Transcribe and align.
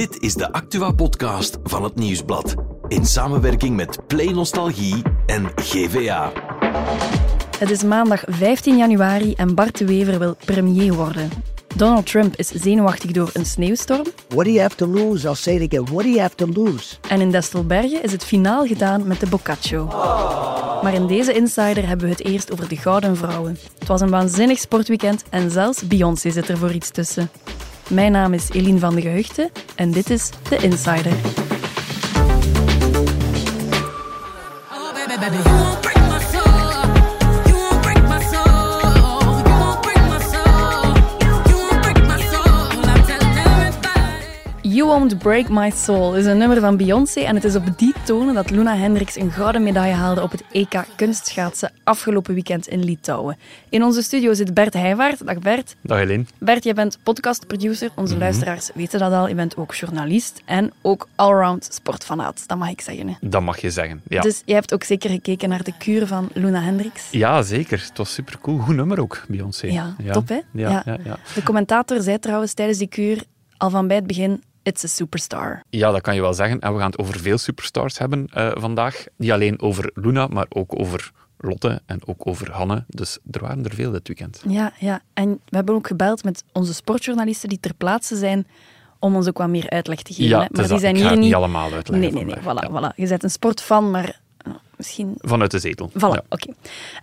Dit 0.00 0.22
is 0.22 0.34
de 0.34 0.52
Actua-podcast 0.52 1.58
van 1.62 1.84
het 1.84 1.94
Nieuwsblad. 1.94 2.54
In 2.88 3.06
samenwerking 3.06 3.76
met 3.76 4.06
Play 4.06 4.32
Nostalgie 4.32 5.02
en 5.26 5.50
GVA. 5.56 6.32
Het 7.58 7.70
is 7.70 7.82
maandag 7.82 8.22
15 8.26 8.76
januari 8.76 9.34
en 9.34 9.54
Bart 9.54 9.78
de 9.78 9.86
Wever 9.86 10.18
wil 10.18 10.36
premier 10.44 10.92
worden. 10.92 11.30
Donald 11.76 12.06
Trump 12.06 12.36
is 12.36 12.48
zenuwachtig 12.48 13.10
door 13.10 13.30
een 13.32 13.46
sneeuwstorm. 13.46 14.06
What 14.28 14.44
do 14.44 14.50
you 14.50 14.60
have 14.60 14.76
to 14.76 14.86
lose? 14.86 15.26
I'll 15.26 15.34
say 15.34 15.54
it 15.54 15.72
again. 15.72 15.84
What 15.92 16.02
do 16.02 16.08
you 16.08 16.20
have 16.20 16.34
to 16.34 16.46
lose? 16.46 16.94
En 17.08 17.20
in 17.20 17.30
Destelbergen 17.30 18.02
is 18.02 18.12
het 18.12 18.24
finaal 18.24 18.66
gedaan 18.66 19.06
met 19.06 19.20
de 19.20 19.26
Boccaccio. 19.26 19.86
Maar 20.82 20.94
in 20.94 21.06
deze 21.06 21.32
Insider 21.32 21.86
hebben 21.86 22.06
we 22.06 22.12
het 22.12 22.24
eerst 22.24 22.52
over 22.52 22.68
de 22.68 22.76
Gouden 22.76 23.16
Vrouwen. 23.16 23.58
Het 23.78 23.88
was 23.88 24.00
een 24.00 24.10
waanzinnig 24.10 24.58
sportweekend 24.58 25.24
en 25.30 25.50
zelfs 25.50 25.86
Beyoncé 25.86 26.30
zit 26.30 26.48
er 26.48 26.58
voor 26.58 26.72
iets 26.72 26.90
tussen. 26.90 27.30
Mijn 27.90 28.12
naam 28.12 28.32
is 28.32 28.48
Eline 28.50 28.78
van 28.78 28.94
de 28.94 29.00
Gehuchten 29.00 29.50
en 29.74 29.90
dit 29.90 30.10
is 30.10 30.30
de 30.48 30.56
Insider. 30.56 31.12
Won't 44.90 45.18
Break 45.18 45.48
My 45.48 45.70
Soul 45.70 46.16
is 46.16 46.26
een 46.26 46.38
nummer 46.38 46.60
van 46.60 46.76
Beyoncé 46.76 47.20
en 47.20 47.34
het 47.34 47.44
is 47.44 47.54
op 47.54 47.78
die 47.78 47.94
tonen 48.04 48.34
dat 48.34 48.50
Luna 48.50 48.76
Hendricks 48.76 49.16
een 49.16 49.30
gouden 49.30 49.62
medaille 49.62 49.94
haalde 49.94 50.22
op 50.22 50.30
het 50.30 50.44
EK 50.52 50.84
kunstschaatsen 50.96 51.72
afgelopen 51.84 52.34
weekend 52.34 52.68
in 52.68 52.84
Litouwen. 52.84 53.38
In 53.68 53.82
onze 53.82 54.02
studio 54.02 54.34
zit 54.34 54.54
Bert 54.54 54.74
Heijvaart. 54.74 55.26
Dag 55.26 55.38
Bert. 55.38 55.76
Dag 55.80 55.98
Helene. 55.98 56.24
Bert, 56.38 56.64
jij 56.64 56.74
bent 56.74 56.98
podcastproducer. 57.02 57.90
Onze 57.94 58.18
luisteraars 58.18 58.70
weten 58.74 58.98
dat 58.98 59.12
al. 59.12 59.28
Je 59.28 59.34
bent 59.34 59.56
ook 59.56 59.74
journalist 59.74 60.42
en 60.44 60.72
ook 60.82 61.08
allround 61.14 61.68
sportfanaat. 61.72 62.48
Dat 62.48 62.58
mag 62.58 62.68
ik 62.70 62.80
zeggen. 62.80 63.08
Hè. 63.08 63.14
Dat 63.20 63.42
mag 63.42 63.60
je 63.60 63.70
zeggen. 63.70 64.00
Ja. 64.08 64.20
Dus 64.20 64.42
jij 64.44 64.54
hebt 64.54 64.74
ook 64.74 64.84
zeker 64.84 65.10
gekeken 65.10 65.48
naar 65.48 65.62
de 65.64 65.72
kuur 65.78 66.06
van 66.06 66.28
Luna 66.32 66.60
Hendricks. 66.62 67.10
ja, 67.10 67.42
zeker. 67.42 67.84
Het 67.88 67.98
was 67.98 68.12
supercool. 68.14 68.58
Goed 68.58 68.76
nummer 68.76 69.00
ook, 69.00 69.24
Beyoncé. 69.28 69.66
Ja, 69.66 69.96
top 70.12 70.28
hè? 70.28 70.40
Ja, 70.52 70.82
ja. 70.84 70.98
Ja, 71.04 71.18
De 71.34 71.42
commentator 71.42 72.02
zei 72.02 72.18
trouwens 72.18 72.54
tijdens 72.54 72.78
die 72.78 72.88
kuur 72.88 73.22
al 73.56 73.70
van 73.70 73.86
bij 73.86 73.96
het 73.96 74.06
begin: 74.06 74.42
It's 74.62 74.84
a 74.84 74.88
superstar. 74.88 75.62
Ja, 75.70 75.90
dat 75.90 76.00
kan 76.00 76.14
je 76.14 76.20
wel 76.20 76.34
zeggen. 76.34 76.60
En 76.60 76.72
we 76.72 76.78
gaan 76.78 76.90
het 76.90 76.98
over 76.98 77.20
veel 77.20 77.38
superstars 77.38 77.98
hebben 77.98 78.26
eh, 78.32 78.50
vandaag. 78.54 79.04
Niet 79.16 79.30
alleen 79.30 79.60
over 79.60 79.90
Luna, 79.94 80.26
maar 80.26 80.46
ook 80.48 80.78
over 80.80 81.10
Lotte 81.38 81.80
en 81.86 82.00
ook 82.06 82.26
over 82.26 82.52
Hanne. 82.52 82.84
Dus 82.88 83.18
er 83.30 83.40
waren 83.40 83.64
er 83.64 83.74
veel 83.74 83.90
dit 83.90 84.06
weekend. 84.08 84.42
Ja, 84.48 84.72
ja. 84.78 85.00
En 85.14 85.30
we 85.48 85.56
hebben 85.56 85.74
ook 85.74 85.86
gebeld 85.86 86.24
met 86.24 86.44
onze 86.52 86.74
sportjournalisten 86.74 87.48
die 87.48 87.60
ter 87.60 87.74
plaatse 87.74 88.16
zijn 88.16 88.46
om 88.98 89.14
ons 89.16 89.28
ook 89.28 89.38
wat 89.38 89.48
meer 89.48 89.70
uitleg 89.70 90.02
te 90.02 90.12
geven. 90.12 90.28
Ja, 90.30 90.40
hè. 90.40 90.46
Maar 90.50 90.68
die 90.68 90.78
zijn 90.78 90.96
hier 90.96 91.10
niet... 91.10 91.18
niet 91.18 91.34
allemaal 91.34 91.72
uitleggen 91.72 91.98
Nee, 91.98 92.24
nee, 92.24 92.34
nee. 92.34 92.42
vandaag. 92.42 92.64
Voilà, 92.68 92.72
Ja. 92.72 92.92
voilà. 92.92 92.94
Je 92.96 93.06
bent 93.08 93.22
een 93.22 93.30
sportfan, 93.30 93.90
maar 93.90 94.20
eh, 94.36 94.52
misschien... 94.76 95.14
Vanuit 95.18 95.50
de 95.50 95.58
zetel. 95.58 95.90
Voilà, 95.90 95.98
Ja. 95.98 96.22
oké. 96.28 96.52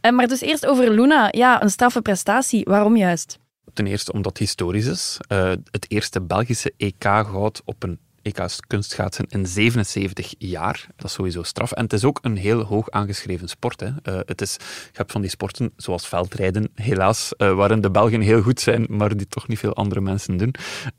Eh, 0.01 0.11
maar 0.11 0.27
dus 0.27 0.41
eerst 0.41 0.65
over 0.65 0.91
Luna. 0.91 1.27
Ja, 1.31 1.61
een 1.63 1.69
straffe 1.69 2.01
prestatie. 2.01 2.63
Waarom 2.65 2.97
juist? 2.97 3.39
Ten 3.73 3.87
eerste 3.87 4.11
omdat 4.11 4.31
het 4.31 4.47
historisch 4.47 4.85
is. 4.85 5.17
Eh, 5.27 5.49
het 5.49 5.85
eerste 5.87 6.21
Belgische 6.21 6.73
EK-goud 6.77 7.61
op 7.65 7.83
een 7.83 7.99
EK 8.27 8.45
kunstschaatsen 8.67 9.25
in 9.29 9.45
77 9.45 10.33
jaar. 10.37 10.87
Dat 10.95 11.05
is 11.05 11.13
sowieso 11.13 11.43
straf. 11.43 11.71
En 11.71 11.83
het 11.83 11.93
is 11.93 12.03
ook 12.03 12.19
een 12.21 12.37
heel 12.37 12.63
hoog 12.63 12.89
aangeschreven 12.89 13.47
sport. 13.47 13.79
Hè. 13.79 13.89
Eh, 14.03 14.19
het 14.25 14.41
is, 14.41 14.53
je 14.91 14.97
hebt 14.97 15.11
van 15.11 15.21
die 15.21 15.29
sporten, 15.29 15.71
zoals 15.75 16.07
veldrijden, 16.07 16.69
helaas, 16.73 17.35
eh, 17.35 17.53
waarin 17.53 17.81
de 17.81 17.91
Belgen 17.91 18.21
heel 18.21 18.41
goed 18.41 18.59
zijn, 18.59 18.85
maar 18.89 19.17
die 19.17 19.27
toch 19.27 19.47
niet 19.47 19.59
veel 19.59 19.73
andere 19.73 20.01
mensen 20.01 20.37
doen. 20.37 20.53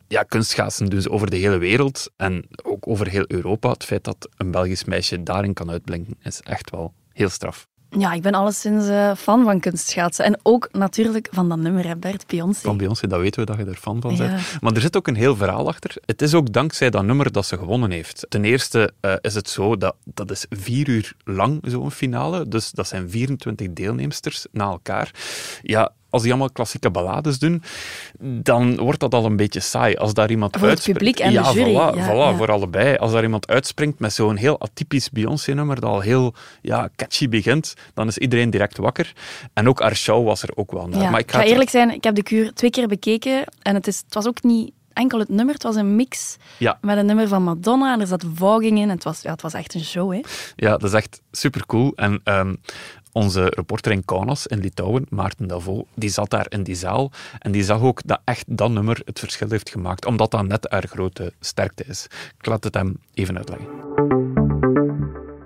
Ja, 0.08 0.22
kunstschaatsen 0.22 0.86
doen 0.86 1.02
ze 1.02 1.10
over 1.10 1.30
de 1.30 1.36
hele 1.36 1.58
wereld 1.58 2.10
en 2.16 2.46
ook 2.62 2.88
over 2.88 3.08
heel 3.08 3.24
Europa. 3.26 3.70
Het 3.70 3.84
feit 3.84 4.04
dat 4.04 4.28
een 4.36 4.50
Belgisch 4.50 4.84
meisje 4.84 5.22
daarin 5.22 5.54
kan 5.54 5.70
uitblinken, 5.70 6.14
is 6.22 6.40
echt 6.40 6.70
wel 6.70 6.92
heel 7.12 7.28
straf. 7.28 7.66
Ja, 7.98 8.12
ik 8.12 8.22
ben 8.22 8.32
alleszins 8.34 8.88
eh, 8.88 9.14
fan 9.14 9.44
van 9.44 9.60
kunstschaatsen. 9.60 10.24
En 10.24 10.38
ook 10.42 10.68
natuurlijk 10.72 11.28
van 11.30 11.48
dat 11.48 11.58
nummer, 11.58 11.86
hè, 11.86 11.96
Bert, 11.96 12.26
Beyoncé. 12.26 12.60
Van 12.60 12.76
Beyoncé, 12.76 13.06
dat 13.06 13.20
weten 13.20 13.40
we 13.40 13.46
dat 13.46 13.56
je 13.58 13.64
er 13.64 13.74
fan 13.76 14.00
van 14.00 14.16
Ja. 14.16 14.16
bent. 14.18 14.40
Maar 14.60 14.72
er 14.72 14.80
zit 14.80 14.96
ook 14.96 15.06
een 15.08 15.14
heel 15.16 15.36
verhaal 15.36 15.68
achter. 15.68 15.96
Het 16.06 16.22
is 16.22 16.34
ook 16.34 16.52
dankzij 16.52 16.90
dat 16.90 17.04
nummer 17.04 17.32
dat 17.32 17.46
ze 17.46 17.58
gewonnen 17.58 17.90
heeft. 17.90 18.26
Ten 18.28 18.44
eerste 18.44 18.92
eh, 19.00 19.14
is 19.20 19.34
het 19.34 19.48
zo 19.48 19.76
dat 19.76 19.94
dat 20.04 20.30
is 20.30 20.46
vier 20.50 20.88
uur 20.88 21.12
lang 21.24 21.60
zo'n 21.66 21.90
finale. 21.90 22.48
Dus 22.48 22.70
dat 22.70 22.88
zijn 22.88 23.10
24 23.10 23.72
deelnemsters 23.72 24.46
na 24.52 24.64
elkaar. 24.64 25.10
Ja, 25.62 25.92
als 26.10 26.22
die 26.22 26.30
allemaal 26.30 26.50
klassieke 26.50 26.90
ballades 26.90 27.38
doen, 27.38 27.62
dan 28.20 28.76
wordt 28.76 29.00
dat 29.00 29.14
al 29.14 29.24
een 29.24 29.36
beetje 29.36 29.60
saai. 29.60 29.96
Als 29.96 30.14
daar 30.14 30.30
iemand 30.30 30.56
Voor 30.58 30.68
het 30.68 30.82
publiek 30.82 31.18
en 31.18 31.28
de 31.28 31.34
ja, 31.34 31.52
jury, 31.52 31.70
Voilà, 31.70 31.96
ja, 31.96 32.04
voilà, 32.06 32.30
ja. 32.30 32.36
voor 32.36 32.50
allebei. 32.50 32.96
Als 32.96 33.12
daar 33.12 33.22
iemand 33.22 33.48
uitspringt 33.48 33.98
met 33.98 34.12
zo'n 34.12 34.36
heel 34.36 34.60
atypisch 34.60 35.10
Beyoncé-nummer, 35.10 35.80
dat 35.80 35.90
al 35.90 36.00
heel 36.00 36.34
ja, 36.62 36.88
catchy 36.96 37.28
begint, 37.28 37.74
dan 37.94 38.08
is 38.08 38.18
iedereen 38.18 38.50
direct 38.50 38.76
wakker. 38.76 39.12
En 39.52 39.68
ook 39.68 39.80
haar 39.80 39.96
show 39.96 40.26
was 40.26 40.42
er 40.42 40.50
ook 40.54 40.72
wel 40.72 40.86
naar. 40.88 41.02
Ja, 41.02 41.10
Maar 41.10 41.20
ik 41.20 41.26
ik 41.28 41.34
ga 41.34 41.44
eerlijk 41.44 41.70
zijn, 41.70 41.90
ik 41.90 42.04
heb 42.04 42.14
de 42.14 42.22
kuur 42.22 42.52
twee 42.52 42.70
keer 42.70 42.88
bekeken. 42.88 43.44
En 43.62 43.74
het, 43.74 43.86
is, 43.86 43.98
het 44.04 44.14
was 44.14 44.26
ook 44.26 44.42
niet 44.42 44.72
enkel 44.92 45.18
het 45.18 45.28
nummer, 45.28 45.54
het 45.54 45.62
was 45.62 45.76
een 45.76 45.96
mix 45.96 46.36
Ja. 46.58 46.78
met 46.80 46.96
een 46.96 47.06
nummer 47.06 47.28
van 47.28 47.42
Madonna. 47.42 47.92
En 47.92 48.00
er 48.00 48.06
zat 48.06 48.24
voging 48.34 48.76
in. 48.76 48.82
En 48.82 48.88
het 48.88 49.04
was, 49.04 49.22
ja, 49.22 49.30
het 49.30 49.42
was 49.42 49.52
echt 49.54 49.74
een 49.74 49.84
show, 49.84 50.12
hè. 50.12 50.20
Ja, 50.56 50.70
dat 50.70 50.84
is 50.84 50.92
echt 50.92 51.20
super 51.30 51.66
cool. 51.66 51.92
En 51.96 52.20
ehm, 52.24 52.54
onze 53.18 53.44
reporter 53.54 53.92
in 53.92 54.04
Kaunas 54.04 54.46
in 54.46 54.60
Litouwen, 54.60 55.06
Maarten 55.08 55.46
Davo, 55.46 55.86
die 55.94 56.10
zat 56.10 56.30
daar 56.30 56.46
in 56.48 56.62
die 56.62 56.74
zaal 56.74 57.10
en 57.38 57.52
die 57.52 57.64
zag 57.64 57.80
ook 57.80 58.00
dat 58.04 58.20
echt 58.24 58.44
dat 58.46 58.70
nummer 58.70 59.00
het 59.04 59.18
verschil 59.18 59.50
heeft 59.50 59.70
gemaakt, 59.70 60.06
omdat 60.06 60.30
dat 60.30 60.46
net 60.46 60.66
haar 60.70 60.86
grote 60.88 61.32
sterkte 61.40 61.84
is. 61.86 62.06
Ik 62.38 62.46
laat 62.46 62.64
het 62.64 62.74
hem 62.74 62.98
even 63.14 63.36
uitleggen. 63.36 63.97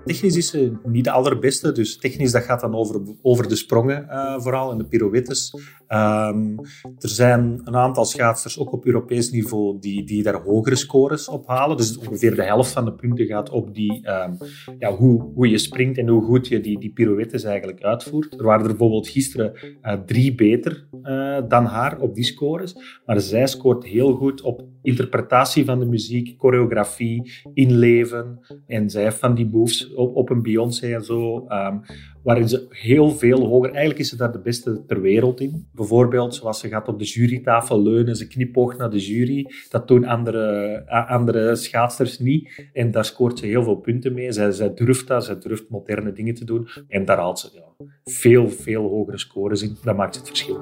Technisch 0.05 0.35
is 0.35 0.49
ze 0.49 0.71
niet 0.83 1.03
de 1.03 1.11
allerbeste, 1.11 1.71
dus 1.71 1.97
technisch 1.97 2.31
dat 2.31 2.43
gaat 2.43 2.61
dan 2.61 2.75
over, 2.75 3.01
over 3.21 3.47
de 3.47 3.55
sprongen 3.55 4.09
eh, 4.09 4.39
vooral 4.39 4.71
en 4.71 4.77
de 4.77 4.85
pirouettes. 4.85 5.53
Ehm, 5.87 6.57
er 6.99 7.09
zijn 7.09 7.61
een 7.63 7.75
aantal 7.75 8.05
schaatsers, 8.05 8.59
ook 8.59 8.71
op 8.71 8.85
Europees 8.85 9.31
niveau, 9.31 9.79
die, 9.79 10.03
die 10.03 10.23
daar 10.23 10.41
hogere 10.41 10.75
scores 10.75 11.27
op 11.27 11.47
halen. 11.47 11.77
Dus 11.77 11.97
ongeveer 11.97 12.35
de 12.35 12.43
helft 12.43 12.71
van 12.71 12.85
de 12.85 12.93
punten 12.93 13.25
gaat 13.25 13.49
op 13.49 13.73
die, 13.73 14.05
ehm, 14.05 14.33
ja, 14.79 14.95
hoe, 14.95 15.31
hoe 15.35 15.49
je 15.49 15.57
springt 15.57 15.97
en 15.97 16.07
hoe 16.07 16.23
goed 16.23 16.47
je 16.47 16.59
die, 16.59 16.79
die 16.79 16.91
pirouettes 16.91 17.43
eigenlijk 17.43 17.83
uitvoert. 17.83 18.33
Er 18.39 18.45
waren 18.45 18.61
er 18.61 18.67
bijvoorbeeld 18.67 19.07
gisteren 19.07 19.53
eh, 19.81 19.93
drie 20.05 20.35
beter 20.35 20.87
eh, 21.03 21.41
dan 21.47 21.65
haar 21.65 21.99
op 21.99 22.15
die 22.15 22.23
scores, 22.23 22.75
maar 23.05 23.21
zij 23.21 23.47
scoort 23.47 23.85
heel 23.85 24.13
goed 24.13 24.41
op 24.41 24.63
interpretatie 24.83 25.65
van 25.65 25.79
de 25.79 25.85
muziek, 25.85 26.35
choreografie, 26.37 27.31
inleven. 27.53 28.39
En 28.67 28.89
zij 28.89 29.11
van 29.11 29.35
die 29.35 29.45
moves 29.45 29.93
op, 29.93 30.15
op 30.15 30.29
een 30.29 30.41
Beyoncé 30.41 30.93
en 30.93 31.03
zo, 31.03 31.45
ehm, 31.47 31.77
waarin 32.23 32.49
ze 32.49 32.65
heel 32.69 33.09
veel 33.09 33.47
hoger... 33.47 33.69
Eigenlijk 33.69 33.99
is 33.99 34.09
ze 34.09 34.15
daar 34.15 34.31
de 34.31 34.41
beste 34.41 34.85
ter 34.85 35.01
wereld 35.01 35.39
in. 35.39 35.67
Bijvoorbeeld, 35.71 36.35
zoals 36.35 36.59
ze 36.59 36.67
gaat 36.67 36.87
op 36.87 36.99
de 36.99 37.05
jurytafel 37.05 37.81
leunen, 37.81 38.15
ze 38.15 38.27
knipoogt 38.27 38.77
naar 38.77 38.89
de 38.89 38.99
jury. 38.99 39.45
Dat 39.69 39.87
doen 39.87 40.05
andere, 40.05 40.83
andere 41.07 41.55
schaatsters 41.55 42.19
niet. 42.19 42.69
En 42.73 42.91
daar 42.91 43.05
scoort 43.05 43.39
ze 43.39 43.45
heel 43.45 43.63
veel 43.63 43.75
punten 43.75 44.13
mee. 44.13 44.31
Zij, 44.31 44.51
zij 44.51 44.73
durft 44.73 45.07
dat, 45.07 45.25
zij 45.25 45.39
durft 45.39 45.69
moderne 45.69 46.13
dingen 46.13 46.33
te 46.33 46.45
doen. 46.45 46.67
En 46.87 47.05
daar 47.05 47.17
haalt 47.17 47.39
ze 47.39 47.49
ja, 47.53 47.85
veel, 48.03 48.49
veel 48.49 48.89
hogere 48.89 49.17
scores 49.17 49.61
in. 49.61 49.77
Dat 49.83 49.97
maakt 49.97 50.15
het 50.15 50.27
verschil. 50.27 50.61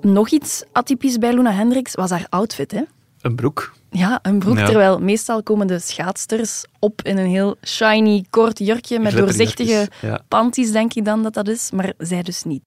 Nog 0.00 0.30
iets 0.30 0.64
atypisch 0.72 1.18
bij 1.18 1.34
Luna 1.34 1.52
Hendricks 1.52 1.94
was 1.94 2.10
haar 2.10 2.26
outfit, 2.28 2.70
hè. 2.70 2.82
Een 3.20 3.34
broek. 3.34 3.72
Ja, 3.90 4.18
een 4.22 4.38
broek. 4.38 4.58
Ja. 4.58 4.64
Terwijl 4.64 4.98
meestal 4.98 5.42
komen 5.42 5.66
de 5.66 5.78
schaatsters 5.78 6.64
op 6.78 7.02
in 7.02 7.18
een 7.18 7.26
heel 7.26 7.56
shiny, 7.64 8.24
kort 8.30 8.58
jurkje 8.58 8.98
met 8.98 9.12
doorzichtige 9.12 9.88
ja. 10.00 10.20
panties, 10.28 10.72
denk 10.72 10.94
ik 10.94 11.04
dan 11.04 11.22
dat 11.22 11.34
dat 11.34 11.48
is. 11.48 11.70
Maar 11.70 11.92
zij 11.98 12.22
dus 12.22 12.42
niet. 12.42 12.62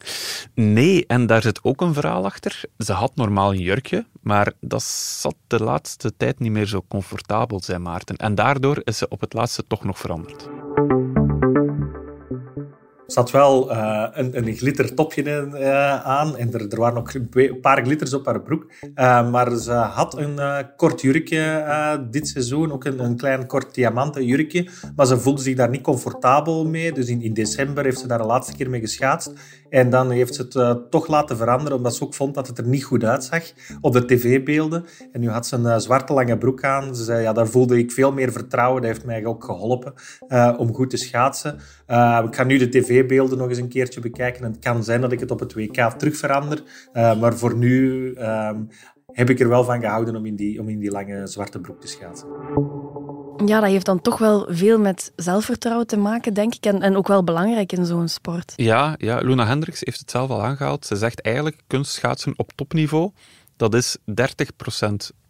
Nee, 0.54 1.06
en 1.08 1.28
daar 1.28 1.42
zit 1.42 1.64
ook 1.64 1.82
een 1.82 1.94
verhaal 1.94 2.26
achter. 2.26 2.62
Ze 2.78 2.94
had 2.94 3.16
normaal 3.16 3.52
een 3.52 3.60
jurkje, 3.60 4.06
maar 4.22 4.54
dat 4.60 4.84
zat 4.84 5.36
de 5.48 5.64
laatste 5.64 6.14
tijd 6.18 6.40
niet 6.40 6.52
meer 6.52 6.68
zo 6.68 6.86
comfortabel, 6.88 7.62
zei 7.62 7.78
Maarten. 7.78 8.16
En 8.16 8.36
daardoor 8.36 8.82
is 8.84 8.98
ze 8.98 9.08
op 9.10 9.22
het 9.22 9.34
laatste 9.34 9.64
toch 9.68 9.84
nog 9.84 10.00
veranderd. 10.00 10.50
Zat 13.14 13.32
wel 13.32 13.72
eh, 13.72 14.08
een, 14.12 14.38
een 14.38 14.56
glittertopje 14.56 15.24
in, 15.24 15.56
eh, 15.56 16.04
aan 16.04 16.38
en 16.38 16.54
er, 16.54 16.68
er 16.70 16.80
waren 16.80 16.98
ook 16.98 17.14
een 17.14 17.60
paar 17.62 17.84
glitters 17.84 18.14
op 18.14 18.26
haar 18.26 18.42
broek. 18.42 18.72
Eh, 18.94 19.32
maar 19.32 19.56
ze 19.56 19.72
had 19.72 20.18
een 20.18 20.66
kort 20.76 21.02
jurkje 21.02 22.08
dit 22.10 22.28
seizoen, 22.28 22.72
ook 22.72 22.86
een, 22.86 23.04
een 23.04 23.18
klein 23.18 23.48
kort 23.48 23.74
diamanten 23.74 24.26
jurkje. 24.26 24.70
Maar 24.96 25.06
ze 25.06 25.20
voelde 25.20 25.42
zich 25.42 25.56
daar 25.56 25.70
niet 25.70 25.82
comfortabel 25.82 26.66
mee. 26.66 26.92
Dus 26.92 27.08
in, 27.08 27.22
in 27.22 27.34
december 27.34 27.84
heeft 27.84 28.00
ze 28.00 28.08
daar 28.08 28.18
de 28.18 28.24
laatste 28.24 28.56
keer 28.56 28.70
mee 28.70 28.80
geschaatst. 28.80 29.34
En 29.70 29.90
dan 29.90 30.12
heeft 30.12 30.36
ze 30.36 30.42
het 30.50 30.92
toch 30.92 31.08
laten 31.08 31.38
veranderen, 31.38 31.78
omdat 31.78 31.96
ze 31.96 32.04
ook 32.04 32.14
vond 32.14 32.34
dat 32.34 32.48
het 32.48 32.58
er 32.58 32.68
niet 32.68 32.84
goed 32.84 33.04
uitzag 33.04 33.44
op 33.82 33.94
de 33.94 34.06
tv-beelden. 34.06 34.86
En 35.12 35.22
nu 35.22 35.30
had 35.30 35.48
ze 35.48 35.56
een 35.56 35.82
zwarte 35.82 36.14
lange 36.14 36.38
broek 36.38 36.64
aan. 36.64 36.96
Ze 36.96 37.04
zei, 37.04 37.22
ja, 37.22 37.34
daar 37.34 37.48
voelde 37.48 37.78
ik 37.78 37.92
veel 37.92 38.12
meer 38.12 38.32
vertrouwen. 38.32 38.82
Dat 38.82 38.92
heeft 38.92 39.06
mij 39.06 39.26
ook 39.26 39.44
geholpen 39.44 39.94
eh, 40.28 40.54
om 40.58 40.74
goed 40.74 40.90
te 40.90 40.98
schaatsen. 40.98 41.54
Ik 42.26 42.36
ga 42.36 42.44
nu 42.44 42.58
de 42.58 42.70
tv-beelden 43.04 43.38
nog 43.38 43.50
eens 43.50 43.58
een 43.58 43.70
keertje 43.70 44.00
bekijken. 44.00 44.44
En 44.44 44.52
het 44.52 44.60
kan 44.60 44.84
zijn 44.84 45.02
dat 45.02 45.12
ik 45.12 45.20
het 45.20 45.32
op 45.32 45.40
het 45.40 45.54
WK 45.54 45.92
terug 45.98 46.18
verander. 46.18 46.64
Eh, 46.94 47.20
maar 47.20 47.38
voor 47.38 47.56
nu 47.56 48.14
ehm, 48.14 48.62
heb 49.12 49.30
ik 49.30 49.40
er 49.40 49.50
wel 49.50 49.64
van 49.64 49.80
gehouden 49.80 50.16
om 50.16 50.26
in 50.26 50.36
die, 50.36 50.60
om 50.60 50.70
in 50.70 50.80
die 50.80 50.92
lange 50.92 51.28
zwarte 51.28 51.60
broek 51.60 51.82
te 51.82 51.88
schaatsen. 51.88 52.28
Ja, 53.46 53.60
dat 53.60 53.70
heeft 53.70 53.86
dan 53.86 54.02
toch 54.02 54.18
wel 54.18 54.48
veel 54.50 54.80
met 54.80 55.12
zelfvertrouwen 55.16 55.88
te 55.88 55.98
maken, 55.98 56.34
denk 56.34 56.56
ik. 56.56 56.66
En, 56.66 56.82
en 56.82 56.96
ook 56.96 57.08
wel 57.08 57.24
belangrijk 57.24 57.72
in 57.72 57.86
zo'n 57.86 58.08
sport. 58.08 58.54
Ja, 58.56 58.96
ja, 58.98 59.20
Luna 59.20 59.46
Hendricks 59.46 59.82
heeft 59.84 60.00
het 60.00 60.12
zelf 60.12 60.30
al 60.30 60.44
aangehaald. 60.44 60.86
Ze 60.86 60.96
zegt 60.96 61.22
eigenlijk 61.22 61.62
kunstschaatsen 61.68 62.34
op 62.36 62.52
topniveau, 62.56 63.12
dat 63.58 63.74
is 63.74 63.98
30% 63.98 64.14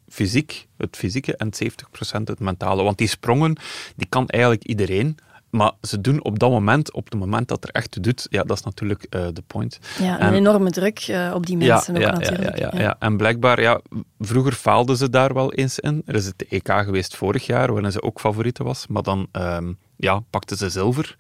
fysiek, 0.08 0.68
het 0.78 0.98
fysieke, 0.98 1.36
en 1.36 1.50
70% 1.64 2.24
het 2.24 2.40
mentale. 2.40 2.84
Want 2.84 2.98
die 2.98 3.08
sprongen, 3.08 3.58
die 3.96 4.08
kan 4.08 4.28
eigenlijk 4.28 4.64
iedereen. 4.64 5.18
Maar 5.54 5.72
ze 5.82 6.02
doen 6.02 6.24
op 6.24 6.40
dat 6.40 6.50
moment, 6.50 6.94
op 6.94 7.06
het 7.06 7.20
moment 7.20 7.48
dat 7.48 7.64
er 7.64 7.70
echt 7.70 7.92
toe 7.92 8.02
doet, 8.02 8.28
ja, 8.30 8.44
dat 8.44 8.58
is 8.58 8.64
natuurlijk 8.64 9.04
eh, 9.10 9.28
de 9.34 9.42
point. 9.48 9.80
Ja, 10.00 10.20
En- 10.20 10.28
een 10.28 10.34
enorme 10.34 10.70
druk 10.72 11.00
eh, 11.00 11.32
op 11.36 11.46
die 11.46 11.58
mensen 11.58 11.96
ook 11.96 12.02
ja, 12.02 12.12
natuurlijk. 12.12 12.58
Ja, 12.58 12.70
ja, 12.74 12.80
ja, 12.82 12.96
En 13.00 13.18
blijkbaar, 13.18 13.62
ja, 13.62 13.82
vroeger 14.20 14.52
faalden 14.54 14.98
ze 14.98 15.10
daar 15.10 15.34
wel 15.34 15.54
eens 15.54 15.80
in. 15.80 16.02
Er 16.06 16.16
is 16.16 16.26
het 16.26 16.46
EK 16.50 16.68
geweest 16.72 17.16
vorig 17.16 17.46
jaar, 17.46 17.72
waarin 17.74 17.92
ze 17.92 18.02
ook 18.02 18.20
favoriete 18.20 18.64
was. 18.64 18.88
Maar 18.88 19.04
dan 19.04 19.28
ehm, 19.32 19.74
ja, 19.98 20.20
pakte 20.30 20.56
ze 20.58 20.70
zilver. 20.70 21.16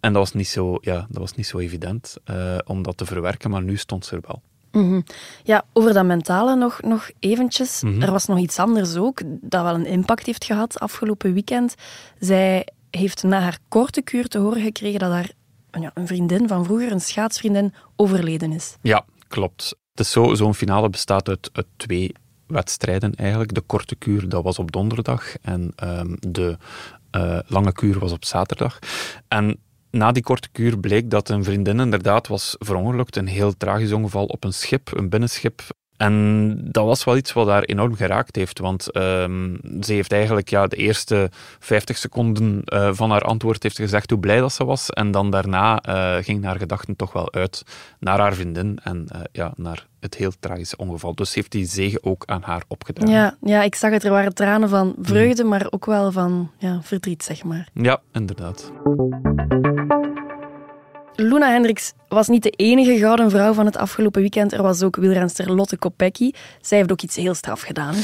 En 0.00 0.12
dat 0.12 0.22
was 0.22 0.32
niet 0.32 0.48
zo, 0.48 0.76
ja, 0.80 1.06
dat 1.10 1.20
was 1.20 1.34
niet 1.34 1.46
zo 1.46 1.58
evident 1.58 2.16
eh, 2.24 2.58
om 2.64 2.82
dat 2.82 2.96
te 2.96 3.04
verwerken, 3.04 3.50
maar 3.50 3.62
nu 3.62 3.76
stond 3.76 4.06
ze 4.06 4.16
er 4.16 4.22
wel. 4.26 4.42
Mhm. 4.82 5.00
Ja, 5.42 5.62
over 5.72 5.92
dat 5.92 6.04
mentale 6.04 6.56
nog, 6.56 6.80
nog 6.82 7.10
eventjes. 7.18 7.82
Mhm. 7.82 8.02
Er 8.02 8.10
was 8.10 8.26
nog 8.26 8.38
iets 8.38 8.58
anders 8.58 8.96
ook, 8.96 9.20
dat 9.26 9.62
wel 9.62 9.74
een 9.74 9.86
impact 9.86 10.26
heeft 10.26 10.44
gehad 10.44 10.80
afgelopen 10.80 11.32
weekend. 11.32 11.74
Zij 12.18 12.66
heeft 12.96 13.22
na 13.22 13.40
haar 13.40 13.58
korte 13.68 14.02
kuur 14.02 14.28
te 14.28 14.38
horen 14.38 14.62
gekregen 14.62 14.98
dat 14.98 15.10
haar 15.10 15.30
ja, 15.80 15.90
een 15.94 16.06
vriendin 16.06 16.48
van 16.48 16.64
vroeger, 16.64 16.92
een 16.92 17.00
schaatsvriendin, 17.00 17.74
overleden 17.96 18.52
is. 18.52 18.76
Ja, 18.82 19.04
klopt. 19.28 19.76
Is 19.94 20.10
zo, 20.10 20.34
zo'n 20.34 20.54
finale 20.54 20.90
bestaat 20.90 21.28
uit, 21.28 21.50
uit 21.52 21.66
twee 21.76 22.12
wedstrijden 22.46 23.14
eigenlijk. 23.14 23.54
De 23.54 23.60
korte 23.60 23.94
kuur, 23.94 24.28
dat 24.28 24.42
was 24.42 24.58
op 24.58 24.72
donderdag. 24.72 25.36
En 25.42 25.72
ehm, 25.76 26.14
de 26.18 26.56
eh, 27.10 27.38
lange 27.46 27.72
kuur 27.72 27.98
was 27.98 28.12
op 28.12 28.24
zaterdag. 28.24 28.78
En 29.28 29.58
na 29.90 30.12
die 30.12 30.22
korte 30.22 30.48
kuur 30.52 30.78
bleek 30.78 31.10
dat 31.10 31.28
een 31.28 31.44
vriendin 31.44 31.80
inderdaad 31.80 32.28
was 32.28 32.56
verongelukt. 32.58 33.16
Een 33.16 33.26
heel 33.26 33.56
tragisch 33.56 33.92
ongeval 33.92 34.24
op 34.24 34.44
een 34.44 34.52
schip, 34.52 34.96
een 34.96 35.08
binnenschip. 35.08 35.62
En 35.96 36.58
dat 36.62 36.84
was 36.84 37.04
wel 37.04 37.16
iets 37.16 37.32
wat 37.32 37.48
haar 37.48 37.62
enorm 37.62 37.94
geraakt 37.94 38.36
heeft, 38.36 38.58
want 38.58 38.90
ehm, 38.90 39.56
ze 39.80 39.92
heeft 39.92 40.12
eigenlijk 40.12 40.48
ja, 40.48 40.66
de 40.66 40.76
eerste 40.76 41.30
50 41.58 41.96
seconden 41.96 42.62
eh, 42.64 42.90
van 42.92 43.10
haar 43.10 43.22
antwoord 43.22 43.62
heeft 43.62 43.76
gezegd 43.76 44.10
hoe 44.10 44.18
blij 44.18 44.40
dat 44.40 44.52
ze 44.52 44.64
was. 44.64 44.90
En 44.90 45.10
dan 45.10 45.30
daarna 45.30 45.80
eh, 45.80 46.24
ging 46.24 46.44
haar 46.44 46.58
gedachten 46.58 46.96
toch 46.96 47.12
wel 47.12 47.32
uit 47.32 47.62
naar 47.98 48.18
haar 48.18 48.34
vriendin 48.34 48.78
en 48.82 49.06
eh, 49.08 49.20
ja, 49.32 49.52
naar 49.56 49.86
het 50.00 50.14
heel 50.14 50.32
tragische 50.40 50.76
ongeval. 50.76 51.14
Dus 51.14 51.34
heeft 51.34 51.50
die 51.50 51.66
zegen 51.66 52.04
ook 52.04 52.22
aan 52.26 52.42
haar 52.42 52.62
opgedragen. 52.68 53.14
Ja, 53.14 53.36
ja, 53.40 53.62
ik 53.62 53.74
zag 53.74 53.90
het. 53.90 54.04
Er 54.04 54.10
waren 54.10 54.34
tranen 54.34 54.68
van 54.68 54.94
vreugde, 55.00 55.44
maar 55.44 55.66
ook 55.70 55.86
wel 55.86 56.12
van 56.12 56.50
ja, 56.58 56.80
verdriet, 56.82 57.22
zeg 57.22 57.44
maar. 57.44 57.68
Ja, 57.72 58.00
inderdaad. 58.12 58.72
Luna 61.16 61.50
Hendricks 61.50 61.92
was 62.08 62.28
niet 62.28 62.42
de 62.42 62.50
enige 62.50 62.98
gouden 62.98 63.30
vrouw 63.30 63.52
van 63.52 63.66
het 63.66 63.76
afgelopen 63.76 64.20
weekend. 64.20 64.52
Er 64.52 64.62
was 64.62 64.82
ook 64.82 64.96
wielrenster 64.96 65.52
Lotte 65.52 65.76
Kopecky. 65.76 66.30
Zij 66.60 66.78
heeft 66.78 66.92
ook 66.92 67.02
iets 67.02 67.16
heel 67.16 67.34
straf 67.34 67.60
gedaan. 67.60 67.94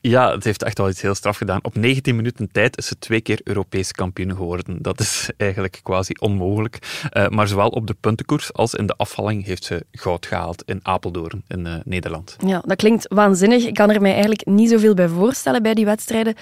Ja, 0.00 0.30
het 0.30 0.44
heeft 0.44 0.62
echt 0.62 0.78
wel 0.78 0.88
iets 0.88 1.02
heel 1.02 1.14
straf 1.14 1.36
gedaan. 1.36 1.58
Op 1.62 1.76
19 1.76 2.16
minuten 2.16 2.48
tijd 2.52 2.78
is 2.78 2.86
ze 2.86 2.98
twee 2.98 3.20
keer 3.20 3.40
Europees 3.44 3.92
kampioen 3.92 4.36
geworden. 4.36 4.82
Dat 4.82 5.00
is 5.00 5.30
eigenlijk 5.36 5.80
quasi 5.82 6.12
onmogelijk. 6.18 6.78
Eh, 7.10 7.28
maar 7.28 7.48
zowel 7.48 7.68
op 7.68 7.86
de 7.86 7.96
puntenkoers 8.00 8.52
als 8.52 8.74
in 8.74 8.86
de 8.86 8.94
afvalling 8.96 9.44
heeft 9.44 9.64
ze 9.64 9.84
goud 9.92 10.26
gehaald 10.26 10.62
in 10.66 10.80
Apeldoorn 10.82 11.42
in 11.48 11.66
eh, 11.66 11.74
Nederland. 11.84 12.36
Ja, 12.46 12.62
dat 12.64 12.76
klinkt 12.76 13.06
waanzinnig. 13.08 13.64
Ik 13.64 13.74
kan 13.74 13.90
er 13.90 14.00
mij 14.00 14.12
eigenlijk 14.12 14.46
niet 14.46 14.70
zoveel 14.70 14.94
bij 14.94 15.08
voorstellen 15.08 15.62
bij 15.62 15.74
die 15.74 15.84
wedstrijden. 15.84 16.34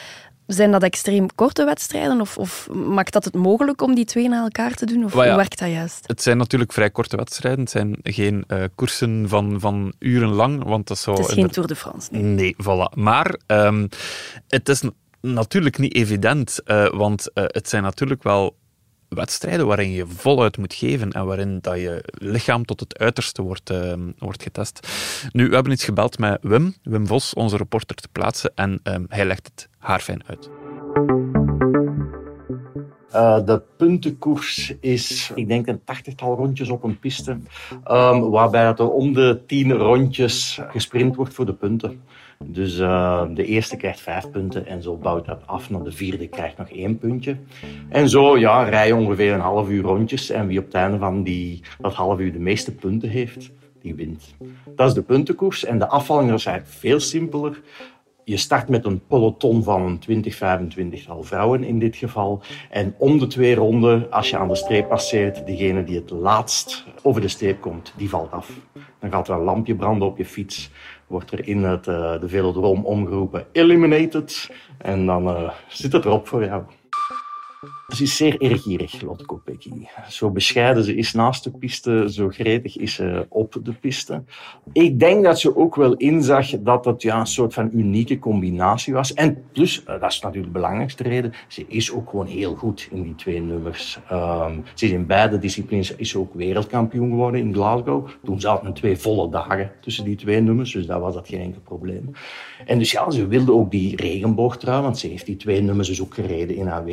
Zijn 0.47 0.71
dat 0.71 0.83
extreem 0.83 1.35
korte 1.35 1.65
wedstrijden 1.65 2.21
of, 2.21 2.39
of 2.39 2.69
maakt 2.71 3.13
dat 3.13 3.25
het 3.25 3.35
mogelijk 3.35 3.83
om 3.83 3.95
die 3.95 4.05
twee 4.05 4.29
na 4.29 4.43
elkaar 4.43 4.75
te 4.75 4.87
doen? 4.87 5.05
Of 5.05 5.15
ja. 5.15 5.27
hoe 5.27 5.37
werkt 5.37 5.59
dat 5.59 5.71
juist? 5.71 6.05
Het 6.07 6.23
zijn 6.23 6.37
natuurlijk 6.37 6.73
vrij 6.73 6.91
korte 6.91 7.17
wedstrijden. 7.17 7.61
Het 7.61 7.71
zijn 7.71 7.97
geen 8.03 8.45
eh, 8.47 8.63
koersen 8.75 9.29
van, 9.29 9.61
van 9.61 9.93
urenlang, 9.99 10.65
want 10.65 10.87
dat 10.87 10.99
zou... 10.99 11.17
Het 11.17 11.29
is 11.29 11.35
geen 11.35 11.51
Tour 11.51 11.69
de 11.69 11.77
France. 11.77 12.09
nee. 12.13 12.23
Nee, 12.23 12.57
voilà. 12.63 12.95
Maar 12.95 13.39
ehm, 13.47 13.87
het 14.49 14.69
is 14.69 14.83
natuurlijk 15.21 15.79
niet 15.79 15.95
evident, 15.95 16.63
eh, 16.63 16.89
want 16.89 17.33
eh, 17.33 17.45
het 17.47 17.69
zijn 17.69 17.83
natuurlijk 17.83 18.23
wel 18.23 18.57
wedstrijden 19.09 19.67
waarin 19.67 19.91
je 19.91 20.07
voluit 20.07 20.57
moet 20.57 20.75
geven 20.75 21.13
en 21.13 21.27
waarin 21.27 21.59
dat 21.61 21.77
je 21.77 22.05
lichaam 22.13 22.65
tot 22.65 22.81
het 22.81 22.99
uiterste 22.99 23.43
wordt, 23.43 23.71
ehm, 23.71 24.11
wordt 24.19 24.43
getest. 24.43 24.89
Nu, 25.33 25.49
we 25.49 25.55
hebben 25.55 25.73
iets 25.73 25.85
gebeld 25.85 26.19
met 26.19 26.39
Wim, 26.43 26.75
Wim 26.83 27.07
Vos, 27.07 27.35
onze 27.35 27.57
reporter 27.57 27.97
te 27.97 28.09
plaatsen, 28.13 28.53
en 28.55 28.81
ehm, 28.83 29.05
hij 29.09 29.25
legt 29.25 29.47
het 29.55 29.69
haarfijn 29.85 30.23
uit. 30.27 30.51
Eh, 33.11 33.45
de 33.45 33.63
puntenkoers 33.77 34.75
is, 34.81 35.33
ik 35.35 35.49
denk, 35.49 35.67
een 35.67 35.85
tachtigtal 35.85 36.37
rondjes 36.37 36.69
op 36.69 36.83
een 36.83 36.99
piste. 36.99 37.39
ehm, 37.85 38.21
waarbij 38.21 38.65
er 38.65 38.91
om 38.91 39.13
de 39.13 39.41
tien 39.47 39.73
rondjes 39.73 40.61
gesprint 40.69 41.17
wordt 41.17 41.35
voor 41.35 41.47
de 41.47 41.55
punten. 41.55 42.03
Dus 42.45 42.79
eh, 42.79 43.25
de 43.35 43.45
eerste 43.45 43.77
krijgt 43.77 44.01
vijf 44.01 44.31
punten 44.31 44.67
en 44.67 44.83
zo 44.83 44.97
bouwt 44.97 45.27
dat 45.27 45.43
af 45.47 45.71
naar 45.71 45.83
de 45.83 45.93
vierde 45.93 46.29
krijgt 46.29 46.59
nog 46.59 46.69
één 46.69 46.99
puntje. 46.99 47.37
En 47.89 48.09
zo 48.09 48.39
ja, 48.39 48.63
rij 48.63 48.87
je 48.87 48.95
ongeveer 48.95 49.33
een 49.33 49.41
half 49.41 49.69
uur 49.69 49.83
rondjes. 49.83 50.31
En 50.31 50.47
wie 50.47 50.59
op 50.59 50.65
het 50.65 50.75
einde 50.75 50.99
van 50.99 51.23
die, 51.23 51.63
dat 51.81 51.95
half 51.95 52.19
uur 52.19 52.33
de 52.33 52.39
meeste 52.39 52.75
punten 52.75 53.09
heeft, 53.09 53.51
die 53.81 53.95
wint. 53.95 54.35
Dat 54.77 54.89
is 54.89 54.95
de 54.95 55.03
puntenkoers. 55.03 55.65
En 55.65 55.79
de 55.79 55.89
afvalling 55.89 56.33
is 56.33 56.47
eigenlijk 56.47 56.79
veel 56.79 57.01
simpeler. 57.01 57.61
Je 58.25 58.37
start 58.37 58.69
met 58.69 58.85
een 58.85 59.07
peloton 59.07 59.63
van 59.63 59.83
een 59.83 59.99
20, 59.99 60.35
25 60.35 61.05
tal 61.05 61.23
vrouwen 61.23 61.65
in 61.65 61.79
dit 61.79 61.97
geval. 61.97 62.43
En 62.71 62.95
om 62.99 63.19
de 63.19 63.27
twee 63.27 63.55
ronden, 63.55 64.11
als 64.11 64.31
je 64.31 64.39
aan 64.39 64.49
de 64.49 64.55
streep 64.55 64.89
passeert, 64.89 65.47
degene 65.47 65.85
die 65.85 65.97
het 65.97 66.11
laatst 66.11 66.85
over 67.03 67.21
de 67.21 67.29
streep 67.29 67.61
komt, 67.61 67.93
die 67.97 68.09
valt 68.09 68.31
af. 68.31 68.51
Dan 69.01 69.11
gaat 69.11 69.29
er 69.29 69.35
een 69.35 69.43
lampje 69.43 69.75
branden 69.75 70.09
op 70.09 70.19
je 70.19 70.25
fiets. 70.25 70.71
Wordt 71.07 71.33
er 71.33 71.49
in 71.49 71.63
het, 71.65 71.87
eh, 71.87 72.21
de 72.21 72.29
velodroom 72.29 72.85
omgeroepen 72.85 73.47
eliminated. 73.53 74.51
En 74.79 75.07
dan 75.07 75.29
eh, 75.29 75.51
zit 75.69 75.93
het 75.93 76.05
erop 76.05 76.27
voor 76.27 76.45
jou. 76.45 76.63
Ze 77.89 78.03
is 78.03 78.17
zeer 78.17 78.41
ergierig, 78.41 79.01
Lotte 79.03 79.25
Kopecky. 79.25 79.71
Zo 80.09 80.31
bescheiden 80.31 80.85
ze 80.85 80.95
is 80.95 81.13
naast 81.13 81.45
de 81.45 81.51
piste, 81.51 82.07
zo 82.11 82.29
gretig 82.29 82.77
is 82.77 82.95
ze 82.95 83.27
op 83.29 83.57
de 83.63 83.73
piste. 83.73 84.23
Ik 84.73 84.99
denk 84.99 85.25
dat 85.25 85.41
ze 85.41 85.57
ook 85.57 85.77
wel 85.77 85.95
inzag 85.95 86.49
dat 86.61 86.85
het 86.85 87.03
ja, 87.03 87.21
een 87.21 87.27
soort 87.27 87.55
van 87.55 87.71
unieke 87.73 88.19
combinatie 88.19 88.93
was. 88.93 89.15
En 89.15 89.45
plus, 89.53 89.85
eh, 89.85 90.01
dat 90.01 90.13
is 90.13 90.21
natuurlijk 90.21 90.53
de 90.53 90.59
belangrijkste 90.59 91.03
reden, 91.03 91.33
ze 91.49 91.65
is 91.69 91.93
ook 91.93 92.11
gewoon 92.11 92.27
heel 92.27 92.55
goed 92.55 92.89
in 92.91 93.03
die 93.03 93.15
twee 93.15 93.41
nummers. 93.41 93.99
Ehm, 94.09 94.59
ze 94.75 94.85
is 94.85 94.91
in 94.91 95.07
beide 95.07 95.39
disciplines 95.39 95.95
is 95.95 96.17
ook 96.17 96.35
wereldkampioen 96.35 97.09
geworden 97.09 97.41
in 97.41 97.55
Glasgow. 97.55 98.09
Toen 98.25 98.41
zaten 98.41 98.73
twee 98.73 98.97
volle 98.97 99.31
dagen 99.31 99.71
tussen 99.81 100.05
die 100.05 100.17
twee 100.17 100.41
nummers, 100.41 100.73
dus 100.73 100.87
daar 100.87 101.01
was 101.01 101.15
dat 101.15 101.29
geen 101.29 101.41
enkel 101.41 101.61
probleem. 101.61 102.11
En 102.67 102.79
dus 102.79 102.93
ja, 102.93 103.11
ze 103.11 103.27
wilde 103.27 103.53
ook 103.53 103.71
die 103.71 103.97
regenboogtrui, 103.97 104.83
want 104.83 104.99
ze 104.99 105.07
heeft 105.07 105.27
die 105.27 105.37
twee 105.37 105.61
nummers 105.61 105.89
dus 105.89 106.03
ook 106.03 106.15
gereden 106.15 106.57
in 106.57 106.67
haar 106.67 106.85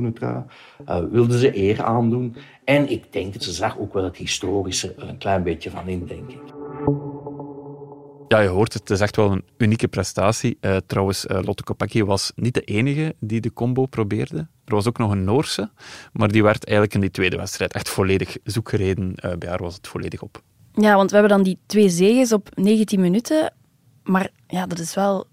wereldkampioenentrui. 0.00 0.44
Eh 0.84 1.12
wilde 1.12 1.38
ze 1.38 1.56
eer 1.56 1.82
aandoen. 1.82 2.36
En 2.64 2.90
ik 2.90 3.12
denk 3.12 3.32
dat 3.32 3.42
ze 3.42 3.52
zag 3.52 3.78
ook 3.78 3.94
wel 3.94 4.04
het 4.04 4.16
historische 4.16 4.94
er 4.94 5.08
een 5.08 5.18
klein 5.18 5.42
beetje 5.42 5.70
van 5.70 5.88
in, 5.88 6.06
denk 6.06 6.30
ik. 6.30 6.40
Ja, 8.28 8.40
je 8.40 8.48
hoort 8.48 8.72
het, 8.72 8.82
het 8.82 8.90
is 8.90 9.00
echt 9.00 9.16
wel 9.16 9.30
een 9.30 9.44
unieke 9.56 9.88
prestatie. 9.88 10.56
Eh, 10.60 10.76
trouwens, 10.86 11.26
eh, 11.26 11.38
Lotte 11.42 11.62
Kopecky 11.62 12.02
was 12.02 12.32
niet 12.34 12.54
de 12.54 12.60
enige 12.60 13.14
die 13.20 13.40
de 13.40 13.52
combo 13.52 13.86
probeerde. 13.86 14.36
Er 14.64 14.74
was 14.74 14.86
ook 14.88 14.98
nog 14.98 15.10
een 15.10 15.24
Noorse, 15.24 15.70
maar 16.12 16.28
die 16.28 16.42
werd 16.42 16.64
eigenlijk 16.64 16.94
in 16.94 17.00
die 17.00 17.10
tweede 17.10 17.36
wedstrijd 17.36 17.72
echt 17.72 17.88
volledig 17.88 18.36
zoekgereden. 18.44 19.14
Eh, 19.14 19.36
bij 19.38 19.48
haar 19.48 19.62
was 19.62 19.74
het 19.74 19.88
volledig 19.88 20.22
op. 20.22 20.42
Ja, 20.72 20.96
want 20.96 21.10
we 21.10 21.16
hebben 21.16 21.36
dan 21.36 21.44
die 21.44 21.58
twee 21.66 21.88
zegens 21.88 22.32
op 22.32 22.48
19 22.54 23.00
minuten. 23.00 23.52
Maar 24.02 24.30
ja, 24.46 24.66
dat 24.66 24.78
is 24.78 24.94
wel... 24.94 25.26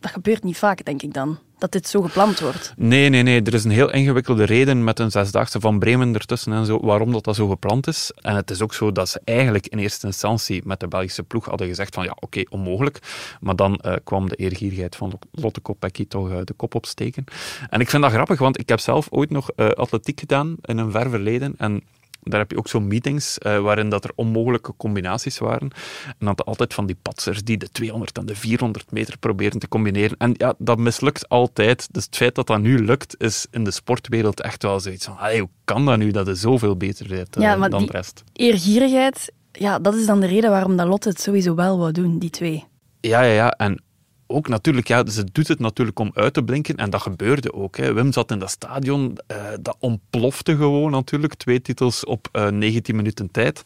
Dat 0.00 0.10
gebeurt 0.10 0.42
niet 0.42 0.58
vaak, 0.58 0.84
denk 0.84 1.02
ik 1.02 1.12
dan. 1.12 1.38
Dat 1.58 1.72
dit 1.72 1.88
zo 1.88 2.02
gepland 2.02 2.40
wordt. 2.40 2.74
Nee, 2.76 3.08
nee, 3.08 3.22
nee. 3.22 3.42
Er 3.42 3.54
is 3.54 3.64
een 3.64 3.70
heel 3.70 3.92
ingewikkelde 3.92 4.44
reden 4.44 4.84
met 4.84 4.98
een 4.98 5.10
zesdaagse 5.10 5.60
van 5.60 5.78
Bremen 5.78 6.14
ertussen 6.14 6.52
en 6.52 6.66
zo, 6.66 6.80
waarom 6.80 7.12
dat, 7.12 7.24
dat 7.24 7.34
zo 7.34 7.48
gepland 7.48 7.86
is. 7.86 8.12
En 8.20 8.34
het 8.34 8.50
is 8.50 8.62
ook 8.62 8.74
zo 8.74 8.92
dat 8.92 9.08
ze 9.08 9.20
eigenlijk 9.24 9.66
in 9.66 9.78
eerste 9.78 10.06
instantie 10.06 10.62
met 10.64 10.80
de 10.80 10.88
Belgische 10.88 11.22
ploeg 11.22 11.44
hadden 11.44 11.66
gezegd 11.66 11.94
van 11.94 12.04
ja, 12.04 12.16
oké, 12.20 12.42
onmogelijk. 12.48 12.98
Maar 13.40 13.56
dan 13.56 13.76
eh, 13.76 13.94
kwam 14.04 14.28
de 14.28 14.36
eergierigheid 14.36 14.96
van 14.96 15.18
Lotte 15.30 15.60
Kopecky 15.60 16.06
toch 16.08 16.30
eh, 16.30 16.38
de 16.44 16.52
kop 16.52 16.74
opsteken. 16.74 17.24
En 17.70 17.80
ik 17.80 17.90
vind 17.90 18.02
dat 18.02 18.12
grappig, 18.12 18.38
want 18.38 18.58
ik 18.58 18.68
heb 18.68 18.80
zelf 18.80 19.06
ooit 19.10 19.30
nog 19.30 19.50
eh, 19.50 19.68
atletiek 19.68 20.20
gedaan 20.20 20.56
in 20.62 20.78
een 20.78 20.90
ver 20.90 21.10
verleden. 21.10 21.54
En 21.58 21.82
daar 22.30 22.40
heb 22.40 22.50
je 22.50 22.56
ook 22.58 22.68
zo'n 22.68 22.86
meetings 22.86 23.38
eh, 23.38 23.58
waarin 23.58 23.88
dat 23.88 24.04
er 24.04 24.10
onmogelijke 24.14 24.74
combinaties 24.76 25.38
waren. 25.38 25.70
En 26.18 26.26
dat 26.26 26.44
altijd 26.44 26.74
van 26.74 26.86
die 26.86 26.96
patsers 27.02 27.42
die 27.44 27.56
de 27.56 27.68
200 27.68 28.18
en 28.18 28.26
de 28.26 28.36
400 28.36 28.92
meter 28.92 29.18
proberen 29.18 29.58
te 29.58 29.68
combineren. 29.68 30.16
En 30.18 30.34
ja, 30.36 30.54
dat 30.58 30.78
mislukt 30.78 31.28
altijd. 31.28 31.88
Dus 31.92 32.04
het 32.04 32.16
feit 32.16 32.34
dat 32.34 32.46
dat 32.46 32.60
nu 32.60 32.84
lukt, 32.84 33.14
is 33.18 33.46
in 33.50 33.64
de 33.64 33.70
sportwereld 33.70 34.40
echt 34.42 34.62
wel 34.62 34.80
zoiets 34.80 35.04
van 35.04 35.18
allee, 35.18 35.40
hoe 35.40 35.48
kan 35.64 35.84
dat 35.86 35.98
nu 35.98 36.10
dat 36.10 36.26
je 36.26 36.34
zoveel 36.34 36.76
beter 36.76 37.08
bent 37.08 37.36
eh, 37.36 37.42
Ja, 37.42 37.56
maar 37.56 37.70
dan 37.70 37.78
die- 37.78 37.88
de 37.90 37.96
rest? 37.96 38.24
Eergierigheid, 38.32 39.32
ja, 39.52 39.78
dat 39.78 39.94
is 39.94 40.06
dan 40.06 40.20
de 40.20 40.26
reden 40.26 40.50
waarom 40.50 40.76
dat 40.76 40.86
Lotte 40.86 41.08
het 41.08 41.20
sowieso 41.20 41.54
wel 41.54 41.78
wou 41.78 41.92
doen, 41.92 42.18
die 42.18 42.30
twee. 42.30 42.64
Ja, 43.00 43.22
ja, 43.22 43.32
ja. 43.32 43.50
En 43.50 43.82
ook 44.26 44.48
natuurlijk, 44.48 44.88
ja, 44.88 45.06
ze 45.10 45.24
doet 45.32 45.48
het 45.48 45.58
natuurlijk 45.58 45.98
om 45.98 46.10
uit 46.14 46.34
te 46.34 46.42
blinken. 46.44 46.76
En 46.76 46.90
dat 46.90 47.02
gebeurde 47.02 47.52
ook. 47.52 47.76
Hè. 47.76 47.92
Wim 47.92 48.12
zat 48.12 48.30
in 48.30 48.38
dat 48.38 48.50
stadion. 48.50 49.18
eh, 49.26 49.36
dat 49.60 49.76
ontplofte 49.78 50.56
gewoon 50.56 50.90
natuurlijk. 50.90 51.34
Twee 51.34 51.60
titels 51.62 52.04
op 52.04 52.28
eh 52.32 52.48
19 52.48 52.96
minuten 52.96 53.30
tijd. 53.30 53.62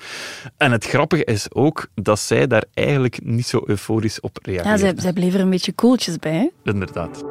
En 0.56 0.72
het 0.72 0.84
grappige 0.84 1.24
is 1.24 1.52
ook 1.52 1.86
dat 1.94 2.18
zij 2.18 2.46
daar 2.46 2.64
eigenlijk 2.74 3.24
niet 3.24 3.46
zo 3.46 3.62
euforisch 3.66 4.20
op 4.20 4.38
Ja, 4.42 4.52
reageerde. 4.52 4.78
zij, 4.78 4.92
zij 4.96 5.12
bleef 5.12 5.34
er 5.34 5.40
een 5.40 5.50
beetje 5.50 5.72
koeltjes 5.72 6.16
bij. 6.16 6.32
hè? 6.62 6.70
Inderdaad. 6.70 7.24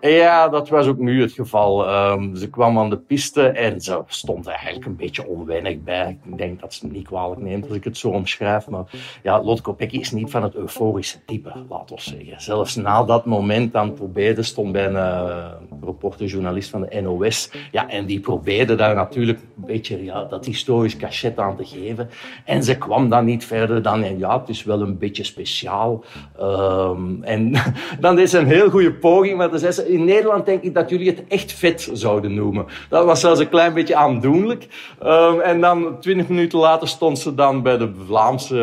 Ja, 0.00 0.48
dat 0.48 0.68
was 0.68 0.86
ook 0.86 0.98
nu 0.98 1.20
het 1.20 1.32
geval. 1.32 1.86
Ehm, 1.86 2.34
ze 2.34 2.50
kwam 2.50 2.78
aan 2.78 2.90
de 2.90 2.96
piste 2.96 3.42
en 3.42 3.80
ze 3.80 4.02
stond 4.06 4.46
eigenlijk 4.46 4.86
een 4.86 4.96
beetje 4.96 5.26
onwennig 5.26 5.82
bij. 5.82 6.18
Ik 6.24 6.38
denk 6.38 6.60
dat 6.60 6.74
ze 6.74 6.84
het 6.84 6.94
niet 6.94 7.06
kwalijk 7.06 7.40
neemt 7.40 7.66
als 7.66 7.76
ik 7.76 7.84
het 7.84 7.96
zo 7.96 8.08
omschrijf. 8.08 8.68
Maar 8.68 8.84
ja, 9.22 9.42
Kopecky 9.62 9.98
is 9.98 10.10
niet 10.10 10.30
van 10.30 10.42
het 10.42 10.54
euforische 10.54 11.24
type, 11.24 11.52
laten 11.68 11.96
we 11.96 12.02
zeggen. 12.02 12.40
Zelfs 12.40 12.76
na 12.76 13.04
dat 13.04 13.24
moment 13.24 13.72
dan 13.72 13.92
probeerde, 13.92 14.42
stond 14.42 14.72
bij 14.72 14.86
een 14.86 14.92
uh, 14.92 15.46
reporter, 15.84 16.26
journalist 16.26 16.70
van 16.70 16.80
de 16.80 17.00
NOS. 17.00 17.50
Ja, 17.72 17.88
en 17.88 18.06
die 18.06 18.20
probeerde 18.20 18.74
daar 18.74 18.94
natuurlijk 18.94 19.38
een 19.38 19.66
beetje 19.66 20.04
ja, 20.04 20.24
dat 20.24 20.44
historisch 20.44 20.96
cachet 20.96 21.38
aan 21.38 21.56
te 21.56 21.64
geven. 21.64 22.10
En 22.44 22.62
ze 22.64 22.78
kwam 22.78 23.08
dan 23.08 23.24
niet 23.24 23.44
verder 23.44 23.82
dan, 23.82 24.18
ja, 24.18 24.38
het 24.40 24.48
is 24.48 24.64
wel 24.64 24.80
een 24.80 24.98
beetje 24.98 25.24
speciaal. 25.24 26.04
Ehm, 26.38 27.22
en 27.22 27.52
dan 28.00 28.28
ze 28.28 28.38
een 28.38 28.46
heel 28.46 28.70
goede 28.70 28.92
poging, 28.92 29.36
maar 29.36 29.50
dan 29.50 29.58
zei 29.58 29.72
ze, 29.72 29.88
in 29.90 30.04
Nederland 30.04 30.46
denk 30.46 30.62
ik 30.62 30.74
dat 30.74 30.90
jullie 30.90 31.10
het 31.10 31.24
echt 31.28 31.52
vet 31.52 31.90
zouden 31.92 32.34
noemen. 32.34 32.66
Dat 32.88 33.04
was 33.04 33.20
zelfs 33.20 33.40
een 33.40 33.48
klein 33.48 33.74
beetje 33.74 33.96
aandoenlijk. 33.96 34.66
Um, 35.04 35.40
en 35.40 35.60
dan 35.60 36.00
twintig 36.00 36.28
minuten 36.28 36.58
later 36.58 36.88
stond 36.88 37.18
ze 37.18 37.34
dan 37.34 37.62
bij 37.62 37.78
de 37.78 37.92
Vlaamse 38.06 38.54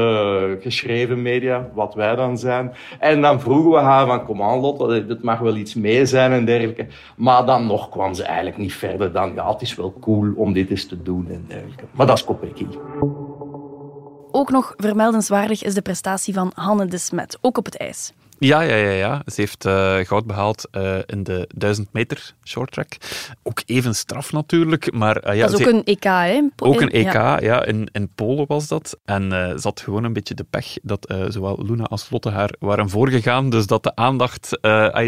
uh, 0.57 0.63
geschreven 0.63 1.21
media, 1.21 1.69
wat 1.73 1.93
wij 1.93 2.15
dan 2.15 2.37
zijn. 2.37 2.73
En 2.99 3.21
dan 3.21 3.41
vroegen 3.41 3.71
we 3.71 3.77
haar 3.77 4.05
van, 4.05 4.25
kom 4.25 4.41
aan 4.41 4.59
Lotte, 4.59 5.05
dit 5.05 5.23
mag 5.23 5.39
wel 5.39 5.55
iets 5.55 5.75
meer 5.75 6.07
zijn 6.07 6.31
en 6.31 6.45
dergelijke. 6.45 6.87
Maar 7.15 7.45
dan 7.45 7.65
nog 7.65 7.89
kwam 7.89 8.13
ze 8.13 8.23
eigenlijk 8.23 8.57
niet 8.57 8.73
verder 8.73 9.11
dan, 9.11 9.31
ja, 9.35 9.51
het 9.51 9.61
is 9.61 9.75
wel 9.75 9.93
cool 10.01 10.33
om 10.35 10.53
dit 10.53 10.69
eens 10.69 10.87
te 10.87 11.01
doen 11.01 11.27
en 11.29 11.45
dergelijke. 11.47 11.83
Maar 11.91 12.07
dat 12.07 12.17
is 12.17 12.23
Kopecky. 12.23 12.65
Ook 14.31 14.49
nog 14.49 14.73
vermeldenswaardig 14.77 15.63
is 15.63 15.73
de 15.73 15.81
prestatie 15.81 16.33
van 16.33 16.51
Hanne 16.55 16.85
de 16.85 16.97
Smet, 16.97 17.37
ook 17.41 17.57
op 17.57 17.65
het 17.65 17.77
ijs. 17.77 18.13
Ja, 18.39 18.61
ja, 18.61 18.75
ja, 18.75 18.89
ja. 18.89 19.21
Ze 19.25 19.41
heeft 19.41 19.65
uh, 19.65 19.97
goud 19.97 20.25
behaald 20.25 20.67
uh, 20.71 20.97
in 21.05 21.23
de 21.23 21.49
1000 21.55 21.93
meter 21.93 22.33
short 22.43 22.71
track. 22.71 22.97
Ook 23.43 23.61
even 23.65 23.95
straf 23.95 24.31
natuurlijk, 24.31 24.93
maar... 24.93 25.27
Uh, 25.27 25.35
ja, 25.35 25.47
dat 25.47 25.59
is 25.59 25.67
ook 25.67 25.73
een 25.73 25.83
EK, 25.83 26.03
hè? 26.03 26.41
Ook 26.57 26.81
een 26.81 26.91
EK, 26.91 27.13
ja. 27.13 27.39
ja 27.39 27.65
in, 27.65 27.89
in 27.91 28.09
Polen 28.15 28.45
was 28.47 28.67
dat. 28.67 28.97
En 29.05 29.29
ze 29.31 29.59
had 29.61 29.79
gewoon 29.79 30.03
een 30.03 30.13
beetje 30.13 30.33
de 30.33 30.45
pech 30.49 30.77
dat 30.81 31.15
zowel 31.27 31.65
Luna 31.65 31.83
als 31.83 32.09
Lotte 32.09 32.29
haar 32.29 32.53
waren 32.59 32.89
voorgegaan, 32.89 33.49
dus 33.49 33.67
dat 33.67 33.83
de 33.83 33.95
aandacht, 33.95 34.59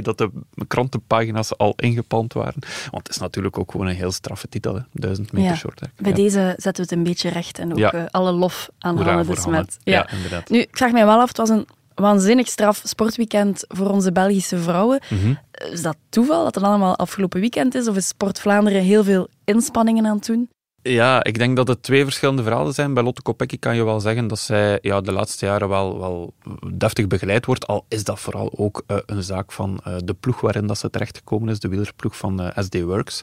dat 0.02 0.18
de 0.18 0.32
krantenpagina's 0.68 1.58
al 1.58 1.74
ingepalmd 1.76 2.34
waren. 2.34 2.60
Want 2.92 3.08
het 3.08 3.10
is 3.10 3.18
natuurlijk 3.18 3.60
ook 3.60 3.72
gewoon 3.72 3.88
een 3.88 3.96
heel 3.96 4.12
straffe 4.12 4.50
titel, 4.50 4.76
hè? 4.76 4.82
1000 4.92 5.32
meter 5.32 5.50
ja. 5.50 5.56
short 5.56 5.78
track. 5.78 5.92
Bij 5.98 6.14
deze 6.14 6.54
zetten 6.58 6.76
we 6.76 6.82
het 6.82 6.92
een 6.92 7.04
beetje 7.04 7.30
recht 7.30 7.60
en 7.60 7.72
ook 7.74 7.94
alle 8.12 8.32
lof 8.32 8.70
aan 8.80 8.96
Hoera 8.96 9.14
Hanne 9.14 9.34
de. 9.34 9.42
Smet. 9.42 9.78
Ja, 9.84 10.10
inderdaad. 10.12 10.50
Nu, 10.50 10.60
ik 10.60 10.78
vraag 10.78 10.92
mij 10.92 11.06
wel 11.06 11.20
af, 11.20 11.28
het 11.28 11.38
was 11.38 11.50
een 11.50 11.68
waanzinnig 12.00 12.48
straf 12.48 12.82
sportweekend 12.84 13.66
voor 13.68 13.90
onze 13.90 14.12
Belgische 14.12 14.58
vrouwen. 14.58 15.02
Mm 15.10 15.20
-hmm. 15.20 15.40
Is 15.72 15.82
dat 15.82 15.98
toeval 16.10 16.44
dat 16.44 16.56
het 16.56 16.64
allemaal 16.64 16.96
afgelopen 16.96 17.40
weekend 17.40 17.76
is? 17.76 17.88
Of 17.88 17.96
is 17.96 18.08
Sport 18.08 18.40
Vlaanderen 18.40 18.82
heel 18.82 19.04
veel 19.04 19.28
inspanningen 19.44 20.06
aan 20.06 20.16
het 20.16 20.26
doen? 20.26 20.50
Ja, 20.82 21.24
ik 21.24 21.38
denk 21.38 21.56
dat 21.56 21.68
het 21.68 21.84
twee 21.84 22.04
verschillende 22.04 22.44
verhalen 22.44 22.74
zijn. 22.74 22.94
Bij 22.94 23.04
Lotte 23.04 23.22
Kopecky 23.22 23.60
kan 23.60 23.76
je 23.76 23.84
wel 23.84 24.00
zeggen 24.00 24.28
dat 24.28 24.40
zij 24.40 24.80
ja, 24.82 25.02
de 25.02 25.12
laatste 25.12 25.46
jaren 25.46 25.70
wel, 25.70 26.00
wel 26.00 26.34
deftig 26.74 27.08
begeleid 27.08 27.46
wordt. 27.46 27.68
Al 27.68 27.86
is 27.88 28.04
dat 28.04 28.20
vooral 28.20 28.54
ook 28.58 28.84
uh, 28.88 28.98
een 29.06 29.24
zaak 29.24 29.52
van 29.52 29.80
uh, 29.88 29.96
de 30.04 30.14
ploeg 30.14 30.42
waarin 30.42 30.68
dat 30.68 30.78
ze 30.78 30.90
terechtgekomen 30.90 31.50
is, 31.50 31.60
de 31.60 31.68
wielerploeg 31.68 32.18
van 32.18 32.42
uh, 32.42 32.48
SD 32.56 32.82
Works. 32.82 33.22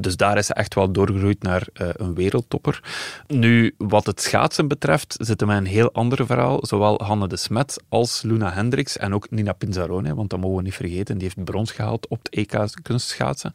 dus 0.00 0.16
daar 0.16 0.38
is 0.38 0.46
ze 0.46 0.54
echt 0.54 0.74
wel 0.74 0.92
doorgegroeid 0.92 1.42
naar 1.42 1.66
een 1.72 2.14
wereldtopper. 2.14 2.82
Nu, 3.26 3.74
wat 3.78 4.06
het 4.06 4.20
schaatsen 4.20 4.68
betreft, 4.68 5.16
zitten 5.18 5.46
we 5.46 5.52
in 5.52 5.58
een 5.58 5.66
heel 5.66 5.92
ander 5.92 6.26
verhaal. 6.26 6.66
Zowel 6.66 7.02
Hanne 7.02 7.28
de 7.28 7.36
Smet 7.36 7.82
als 7.88 8.22
Luna 8.22 8.52
Hendricks 8.52 8.96
en 8.96 9.14
ook 9.14 9.30
Nina 9.30 9.52
Pinzarone, 9.52 10.14
want 10.14 10.30
dat 10.30 10.40
mogen 10.40 10.56
we 10.56 10.62
niet 10.62 10.74
vergeten, 10.74 11.18
die 11.18 11.30
heeft 11.34 11.44
brons 11.44 11.72
gehaald 11.72 12.08
op 12.08 12.18
het 12.22 12.34
EK 12.34 12.82
kunstschaatsen. 12.82 13.52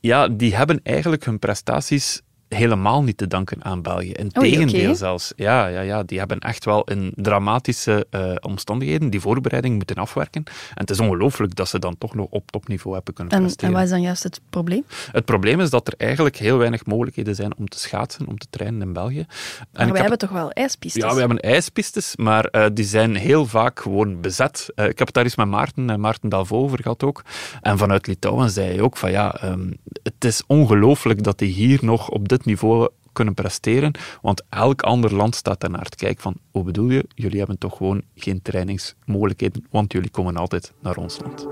Ja, 0.00 0.28
die 0.28 0.56
hebben 0.56 0.80
eigenlijk 0.82 1.24
hun 1.24 1.38
prestaties 1.38 2.22
helemaal 2.54 3.02
niet 3.02 3.16
te 3.16 3.26
danken 3.26 3.64
aan 3.64 3.82
België. 3.82 4.12
Integendeel 4.12 4.80
okay. 4.80 4.94
zelfs. 4.94 5.32
Ja, 5.36 5.66
ja, 5.66 5.80
ja, 5.80 6.02
die 6.02 6.18
hebben 6.18 6.38
echt 6.38 6.64
wel 6.64 6.84
in 6.84 7.12
dramatische 7.14 8.06
uh, 8.10 8.34
omstandigheden 8.40 9.10
die 9.10 9.20
voorbereiding 9.20 9.76
moeten 9.76 9.96
afwerken. 9.96 10.44
En 10.44 10.80
het 10.80 10.90
is 10.90 11.00
ongelooflijk 11.00 11.54
dat 11.54 11.68
ze 11.68 11.78
dan 11.78 11.98
toch 11.98 12.14
nog 12.14 12.26
op 12.30 12.50
topniveau 12.50 12.96
hebben 12.96 13.14
kunnen 13.14 13.32
en, 13.32 13.40
presteren. 13.40 13.68
En 13.68 13.74
wat 13.74 13.84
is 13.84 13.90
dan 13.90 14.00
juist 14.00 14.22
het 14.22 14.40
probleem? 14.50 14.84
Het 15.12 15.24
probleem 15.24 15.60
is 15.60 15.70
dat 15.70 15.86
er 15.86 15.94
eigenlijk 15.96 16.36
heel 16.36 16.58
weinig 16.58 16.86
mogelijkheden 16.86 17.34
zijn 17.34 17.56
om 17.56 17.68
te 17.68 17.78
schaatsen, 17.78 18.26
om 18.26 18.38
te 18.38 18.46
trainen 18.50 18.82
in 18.82 18.92
België. 18.92 19.18
En 19.18 19.26
maar 19.72 19.92
wij 19.92 20.00
hebben 20.00 20.18
toch 20.18 20.30
wel 20.30 20.50
ijspistes? 20.50 21.02
Ja, 21.02 21.14
we 21.14 21.18
hebben 21.18 21.40
ijspistes, 21.40 22.16
maar 22.16 22.48
uh, 22.52 22.66
die 22.72 22.84
zijn 22.84 23.14
heel 23.14 23.46
vaak 23.46 23.80
gewoon 23.80 24.20
bezet. 24.20 24.72
Uh, 24.76 24.84
ik 24.84 24.98
heb 24.98 25.06
het 25.06 25.14
daar 25.14 25.24
eens 25.24 25.36
met 25.36 25.48
Maarten, 25.48 26.00
Maarten 26.00 26.28
Dalvo 26.28 26.56
over 26.56 26.82
gehad 26.82 27.04
ook. 27.04 27.22
En 27.60 27.78
vanuit 27.78 28.06
Litouwen 28.06 28.50
zei 28.50 28.68
hij 28.68 28.80
ook 28.80 28.96
van 28.96 29.10
ja, 29.10 29.44
um, 29.44 29.76
het 30.02 30.24
is 30.24 30.42
ongelooflijk 30.46 31.22
dat 31.22 31.38
die 31.38 31.52
hier 31.52 31.78
nog 31.82 32.08
op 32.08 32.28
dit 32.28 32.39
niveau 32.44 32.88
kunnen 33.12 33.34
presteren, 33.34 33.92
want 34.22 34.42
elk 34.48 34.82
ander 34.82 35.14
land 35.14 35.34
staat 35.34 35.60
daarnaar 35.60 35.88
te 35.88 35.96
kijken 35.96 36.22
van, 36.22 36.34
hoe 36.50 36.64
bedoel 36.64 36.90
je, 36.90 37.04
jullie 37.14 37.38
hebben 37.38 37.58
toch 37.58 37.76
gewoon 37.76 38.02
geen 38.14 38.42
trainingsmogelijkheden, 38.42 39.66
want 39.70 39.92
jullie 39.92 40.10
komen 40.10 40.36
altijd 40.36 40.72
naar 40.80 40.96
ons 40.96 41.18
land. 41.20 41.48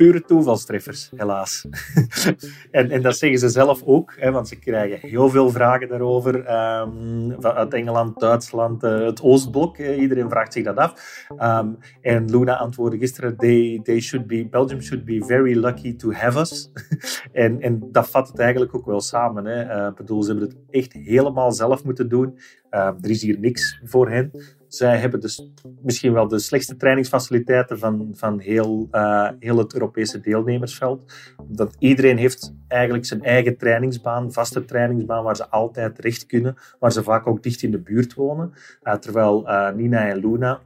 Pure 0.00 0.20
toevalstreffers, 0.24 1.10
helaas. 1.16 1.66
en, 2.70 2.90
en 2.90 3.02
dat 3.02 3.16
zeggen 3.16 3.38
ze 3.38 3.48
zelf 3.48 3.82
ook, 3.84 4.14
hè, 4.16 4.30
want 4.30 4.48
ze 4.48 4.58
krijgen 4.58 5.08
heel 5.08 5.28
veel 5.28 5.50
vragen 5.50 5.88
daarover. 5.88 6.34
Um, 6.80 7.44
uit 7.44 7.74
Engeland, 7.74 8.20
Duitsland, 8.20 8.84
uh, 8.84 9.06
het 9.06 9.22
Oostblok. 9.22 9.78
Iedereen 9.78 10.28
vraagt 10.30 10.52
zich 10.52 10.64
dat 10.64 10.76
af. 10.76 11.24
Um, 11.38 11.78
en 12.00 12.30
Luna 12.30 12.56
antwoordde 12.56 12.98
gisteren: 12.98 13.36
they, 13.36 13.80
they 13.82 14.00
should 14.00 14.26
be, 14.26 14.46
Belgium 14.50 14.80
should 14.82 15.04
be 15.04 15.24
very 15.26 15.54
lucky 15.54 15.96
to 15.96 16.12
have 16.12 16.40
us. 16.40 16.72
en, 17.32 17.60
en 17.60 17.88
dat 17.92 18.10
vat 18.10 18.28
het 18.28 18.38
eigenlijk 18.38 18.74
ook 18.74 18.86
wel 18.86 19.00
samen. 19.00 19.44
Hè. 19.44 19.64
Uh, 19.64 19.94
bedoel, 19.94 20.22
ze 20.22 20.30
hebben 20.30 20.48
het 20.48 20.58
echt 20.70 20.92
helemaal 20.92 21.52
zelf 21.52 21.84
moeten 21.84 22.08
doen. 22.08 22.38
er 22.70 23.10
is 23.10 23.22
hier 23.22 23.38
niks 23.38 23.80
voor 23.84 24.10
hen. 24.10 24.30
Zij 24.70 24.98
hebben 24.98 25.20
dus 25.20 25.50
misschien 25.82 26.12
wel 26.12 26.28
de 26.28 26.38
slechtste 26.38 26.76
trainingsfaciliteiten 26.76 27.78
van, 27.78 28.10
van 28.12 28.38
heel, 28.38 28.88
uh, 28.92 29.28
heel 29.38 29.58
het 29.58 29.74
Europese 29.74 30.20
deelnemersveld. 30.20 31.12
Omdat 31.36 31.76
iedereen 31.78 32.16
heeft 32.16 32.54
eigenlijk 32.68 33.04
zijn 33.04 33.22
eigen 33.22 33.56
trainingsbaan, 33.56 34.32
vaste 34.32 34.64
trainingsbaan, 34.64 35.24
waar 35.24 35.36
ze 35.36 35.48
altijd 35.48 35.94
terecht 35.94 36.26
kunnen, 36.26 36.56
waar 36.78 36.92
ze 36.92 37.02
vaak 37.02 37.26
ook 37.26 37.42
dicht 37.42 37.62
in 37.62 37.70
de 37.70 37.78
buurt 37.78 38.14
wonen. 38.14 38.52
Uh, 38.82 38.94
terwijl 38.94 39.48
uh, 39.48 39.72
Nina 39.72 40.08
en 40.08 40.18
Luna 40.18 40.60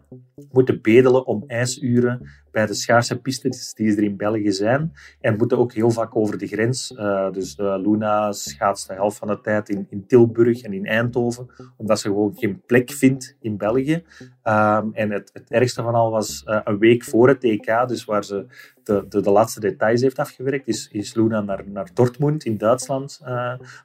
moeten 0.52 0.82
bedelen 0.82 1.26
om 1.26 1.44
ijsuren 1.46 2.28
bij 2.54 2.66
de 2.66 2.74
schaarse 2.74 3.20
pistes 3.20 3.74
die 3.74 3.96
er 3.96 4.02
in 4.02 4.16
België 4.16 4.52
zijn. 4.52 4.92
En 5.20 5.36
moeten 5.36 5.58
ook 5.58 5.72
heel 5.72 5.90
vaak 5.90 6.16
over 6.16 6.38
de 6.38 6.46
grens. 6.46 6.90
Uh, 6.90 7.32
dus 7.32 7.58
uh, 7.58 7.74
Luna 7.82 8.32
schaatst 8.32 8.88
de 8.88 8.94
helft 8.94 9.16
van 9.16 9.28
de 9.28 9.40
tijd 9.40 9.68
in, 9.68 9.86
in 9.90 10.06
Tilburg 10.06 10.62
en 10.62 10.72
in 10.72 10.86
Eindhoven, 10.86 11.50
omdat 11.76 12.00
ze 12.00 12.08
gewoon 12.08 12.32
geen 12.36 12.62
plek 12.66 12.90
vindt 12.90 13.36
in 13.40 13.56
België. 13.56 14.04
Um, 14.44 14.90
en 14.92 15.10
het, 15.10 15.42
ergste 15.48 15.82
van 15.82 15.94
al 15.94 16.10
was 16.10 16.44
uh, 16.46 16.60
een 16.64 16.78
week 16.78 17.04
voor 17.04 17.28
het 17.28 17.44
EK, 17.44 17.88
dus 17.88 18.04
waar 18.04 18.24
ze 18.24 18.46
de, 18.84 19.04
de, 19.08 19.20
de 19.20 19.30
laatste 19.30 19.60
details 19.60 20.00
heeft 20.00 20.18
afgewerkt, 20.18 20.68
is, 20.68 20.88
is 20.92 21.14
Luna 21.14 21.40
naar, 21.40 21.62
naar 21.66 21.90
Dortmund 21.94 22.44
in 22.44 22.58
Duitsland 22.58 23.20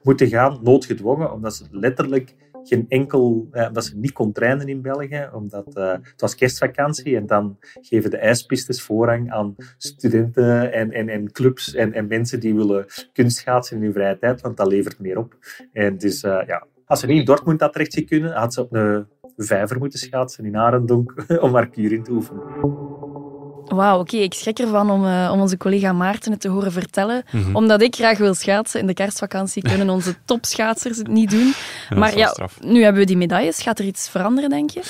moeten 0.03 0.27
gaan, 0.27 0.59
noodgedwongen, 0.63 1.31
omdat 1.31 1.55
ze 1.55 1.65
letterlijk 1.71 2.35
geen 2.63 2.85
enkel, 2.87 3.47
eh, 3.51 3.77
ze 3.77 3.97
niet 3.97 4.11
kon 4.11 4.31
trainen 4.31 4.67
in 4.67 4.81
België, 4.81 5.29
omdat 5.33 5.77
uh, 5.77 5.91
het 5.91 6.21
was 6.21 6.35
kerstvakantie 6.35 7.15
en 7.15 7.25
dan 7.25 7.57
geven 7.81 8.09
de 8.09 8.17
ijspistes 8.17 8.81
voorrang 8.81 9.31
aan 9.31 9.55
studenten 9.77 10.73
en, 10.73 10.91
en, 10.91 11.09
en 11.09 11.31
clubs 11.31 11.73
en, 11.73 11.93
en 11.93 12.07
mensen 12.07 12.39
die 12.39 12.55
willen 12.55 12.85
kunstschaatsen 13.13 13.77
in 13.77 13.83
hun 13.83 13.93
vrije 13.93 14.17
tijd, 14.17 14.41
want 14.41 14.57
dat 14.57 14.67
levert 14.67 14.99
meer 14.99 15.17
op. 15.17 15.37
En 15.73 15.97
dus 15.97 16.23
uh, 16.23 16.41
ja, 16.45 16.67
als 16.85 16.99
ze 16.99 17.05
niet 17.05 17.19
in 17.19 17.25
Dortmund 17.25 17.61
had 17.61 17.73
terecht 17.73 18.05
kunnen, 18.05 18.31
had 18.31 18.53
ze 18.53 18.61
op 18.61 18.73
een 18.73 19.05
vijver 19.37 19.77
moeten 19.77 19.99
schaatsen 19.99 20.45
in 20.45 20.57
Arendonk 20.57 21.13
om 21.41 21.53
haar 21.53 21.69
in 21.73 22.03
te 22.03 22.11
oefenen. 22.11 23.28
Wauw, 23.69 23.99
oké. 23.99 24.13
Okay. 24.13 24.21
Ik 24.21 24.33
schrik 24.33 24.59
ervan 24.59 24.91
om, 24.91 25.05
uh, 25.05 25.29
om 25.33 25.39
onze 25.39 25.57
collega 25.57 25.93
Maarten 25.93 26.31
het 26.31 26.41
te 26.41 26.49
horen 26.49 26.71
vertellen. 26.71 27.23
Mm 27.31 27.43
-hmm. 27.43 27.55
Omdat 27.55 27.81
ik 27.81 27.95
graag 27.95 28.17
wil 28.17 28.33
schaatsen. 28.33 28.79
In 28.79 28.87
de 28.87 28.93
kerstvakantie 28.93 29.61
kunnen 29.61 29.89
onze 29.89 30.15
topschaatsers 30.25 30.97
het 30.97 31.07
niet 31.07 31.29
doen. 31.29 31.53
Ja, 31.89 31.97
maar 31.97 32.17
ja, 32.17 32.27
straf. 32.27 32.61
nu 32.61 32.83
hebben 32.83 33.01
we 33.01 33.07
die 33.07 33.17
medailles. 33.17 33.61
Gaat 33.61 33.79
er 33.79 33.85
iets 33.85 34.09
veranderen, 34.09 34.49
denk 34.49 34.69
je? 34.69 34.81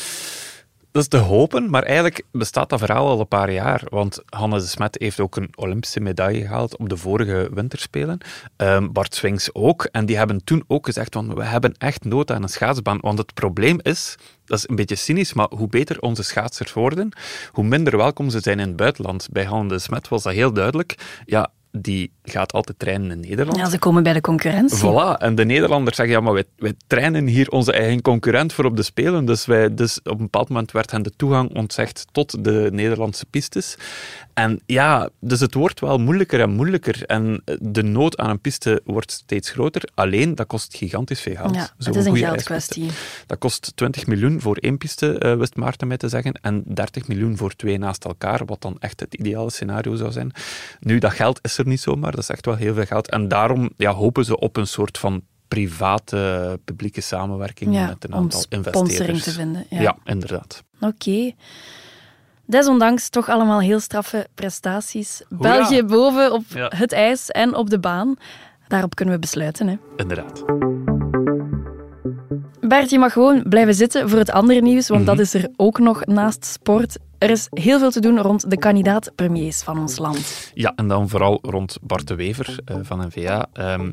dat 0.91 1.01
is 1.01 1.07
te 1.07 1.17
hopen, 1.17 1.69
maar 1.69 1.83
eigenlijk 1.83 2.23
bestaat 2.31 2.69
dat 2.69 2.79
verhaal 2.79 3.07
al 3.07 3.19
een 3.19 3.27
paar 3.27 3.51
jaar. 3.51 3.81
Want 3.89 4.21
Hannes 4.25 4.63
de 4.63 4.69
Smet 4.69 4.95
heeft 4.99 5.19
ook 5.19 5.35
een 5.35 5.49
Olympische 5.55 5.99
medaille 5.99 6.41
gehaald 6.41 6.77
op 6.77 6.89
de 6.89 6.97
vorige 6.97 7.49
winterspelen. 7.53 8.17
Ehm, 8.55 8.91
Bart 8.91 9.15
Swings 9.15 9.53
ook. 9.53 9.83
En 9.91 10.05
die 10.05 10.17
hebben 10.17 10.43
toen 10.43 10.63
ook 10.67 10.85
gezegd, 10.85 11.13
van, 11.13 11.35
we 11.35 11.43
hebben 11.43 11.73
echt 11.77 12.03
nood 12.03 12.31
aan 12.31 12.43
een 12.43 12.49
schaatsbaan. 12.49 12.97
Want 13.01 13.17
het 13.17 13.33
probleem 13.33 13.79
is, 13.81 14.17
dat 14.49 14.57
is 14.57 14.69
een 14.69 14.75
beetje 14.75 14.95
cynisch, 14.95 15.33
maar 15.33 15.47
hoe 15.49 15.67
beter 15.67 15.99
onze 15.99 16.23
schaatsers 16.23 16.73
worden, 16.73 17.09
hoe 17.51 17.63
minder 17.63 17.97
welkom 17.97 18.29
ze 18.29 18.39
zijn 18.39 18.59
in 18.59 18.67
het 18.67 18.75
buitenland. 18.75 19.27
Bij 19.31 19.45
Hannes 19.45 19.71
de 19.71 19.79
Smet 19.79 20.07
was 20.07 20.23
dat 20.23 20.33
heel 20.33 20.53
duidelijk. 20.53 20.95
Ja, 21.25 21.51
die 21.71 22.11
gaat 22.23 22.53
altijd 22.53 22.79
trainen 22.79 23.11
in 23.11 23.19
Nederland. 23.19 23.57
Ja, 23.57 23.69
ze 23.69 23.79
komen 23.79 24.03
bij 24.03 24.13
de 24.13 24.21
concurrentie. 24.21 24.77
Voilà, 24.77 25.17
en 25.17 25.35
de 25.35 25.45
Nederlanders 25.45 25.95
zeggen, 25.95 26.15
ja, 26.15 26.21
maar 26.21 26.33
wij, 26.33 26.43
wij 26.57 26.73
trainen 26.87 27.27
hier 27.27 27.49
onze 27.49 27.73
eigen 27.73 28.01
concurrent 28.01 28.53
voor 28.53 28.65
op 28.65 28.75
de 28.75 28.83
Spelen, 28.83 29.25
dus, 29.25 29.45
wij, 29.45 29.73
dus 29.73 29.99
op 30.03 30.11
een 30.11 30.17
bepaald 30.17 30.49
moment 30.49 30.71
werd 30.71 30.91
hen 30.91 31.03
de 31.03 31.11
toegang 31.15 31.55
ontzegd 31.55 32.05
tot 32.11 32.43
de 32.43 32.69
Nederlandse 32.71 33.25
pistes. 33.29 33.77
En 34.39 34.59
ja, 34.65 35.09
dus 35.19 35.39
het 35.39 35.53
wordt 35.53 35.79
wel 35.79 35.97
moeilijker 35.97 36.41
en 36.41 36.49
moeilijker, 36.49 37.05
en 37.05 37.43
de 37.59 37.83
nood 37.83 38.17
aan 38.17 38.29
een 38.29 38.41
piste 38.41 38.81
wordt 38.85 39.11
steeds 39.11 39.49
groter, 39.49 39.89
alleen 39.93 40.35
dat 40.35 40.47
kost 40.47 40.75
gigantisch 40.75 41.21
veel 41.21 41.35
geld. 41.35 41.55
Ja, 41.55 41.69
het 41.77 41.95
is 41.95 42.05
een 42.05 42.17
geldkwestie. 42.17 42.89
Dat 43.25 43.37
kost 43.37 43.71
20 43.75 44.07
miljoen 44.07 44.41
voor 44.41 44.55
één 44.55 44.77
piste, 44.77 45.17
eh, 45.17 45.35
wist 45.35 45.55
Maarten 45.55 45.87
mij 45.87 45.97
te 45.97 46.09
zeggen, 46.09 46.33
en 46.41 46.63
30 46.65 47.07
miljoen 47.07 47.37
voor 47.37 47.55
twee 47.55 47.77
naast 47.77 48.05
elkaar, 48.05 48.45
wat 48.45 48.61
dan 48.61 48.77
echt 48.79 48.99
het 48.99 49.13
ideale 49.13 49.51
scenario 49.51 49.95
zou 49.95 50.11
zijn. 50.11 50.31
Nu, 50.79 50.99
dat 50.99 51.13
geld 51.13 51.39
is 51.41 51.57
er 51.57 51.67
niet 51.67 51.81
zomaar, 51.81 52.11
dat 52.11 52.19
is 52.19 52.29
echt 52.29 52.45
wel 52.45 52.55
heel 52.55 52.73
veel 52.73 52.85
geld. 52.85 53.09
En 53.09 53.27
daarom 53.27 53.69
ja, 53.77 53.93
hopen 53.93 54.25
ze 54.25 54.39
op 54.39 54.57
een 54.57 54.67
soort 54.67 54.97
van 54.97 55.21
private, 55.47 56.59
publieke 56.65 57.01
samenwerking 57.01 57.73
Ja, 57.73 57.85
met 57.87 58.03
een 58.03 58.13
om 58.13 58.19
aantal 58.19 58.39
sponsoring 58.39 58.75
investeerders. 58.75 59.23
te 59.23 59.31
vinden. 59.31 59.65
Ja. 59.69 59.81
Ja, 59.81 59.97
inderdaad. 60.03 60.63
Oké. 60.79 61.31
Desondanks 62.49 63.09
toch 63.09 63.29
allemaal 63.29 63.59
heel 63.59 63.79
straffe 63.79 64.27
prestaties. 64.35 65.21
Hoera. 65.29 65.51
België 65.51 65.83
boven 65.83 66.31
op 66.33 66.43
Ja. 66.47 66.71
het 66.75 66.91
ijs 66.91 67.29
en 67.29 67.55
op 67.55 67.69
de 67.69 67.79
baan. 67.79 68.15
Daarop 68.67 68.95
kunnen 68.95 69.13
we 69.13 69.19
besluiten. 69.19 69.67
Hè. 69.67 69.75
Inderdaad. 69.95 70.43
Bert, 72.59 72.89
je 72.89 72.99
mag 72.99 73.13
gewoon 73.13 73.43
blijven 73.49 73.73
zitten 73.73 74.09
voor 74.09 74.19
het 74.19 74.31
andere 74.31 74.61
nieuws, 74.61 74.87
want 74.87 75.01
Mhm. 75.05 75.09
dat 75.15 75.19
is 75.19 75.33
er 75.33 75.49
ook 75.55 75.79
nog 75.79 76.05
naast 76.05 76.45
sport. 76.45 76.97
Er 77.19 77.29
is 77.29 77.47
heel 77.49 77.79
veel 77.79 77.91
te 77.91 77.99
doen 77.99 78.19
rond 78.19 78.49
de 78.49 78.57
kandidaat-premiers 78.57 79.61
van 79.61 79.79
ons 79.79 79.97
land. 79.97 80.51
Ja, 80.53 80.73
en 80.75 80.87
dan 80.87 81.09
vooral 81.09 81.39
rond 81.41 81.77
Bart 81.81 82.07
de 82.07 82.15
Wever 82.15 82.59
eh, 82.65 82.75
van 82.81 83.07
NVA. 83.07 83.47
Ehm, 83.53 83.91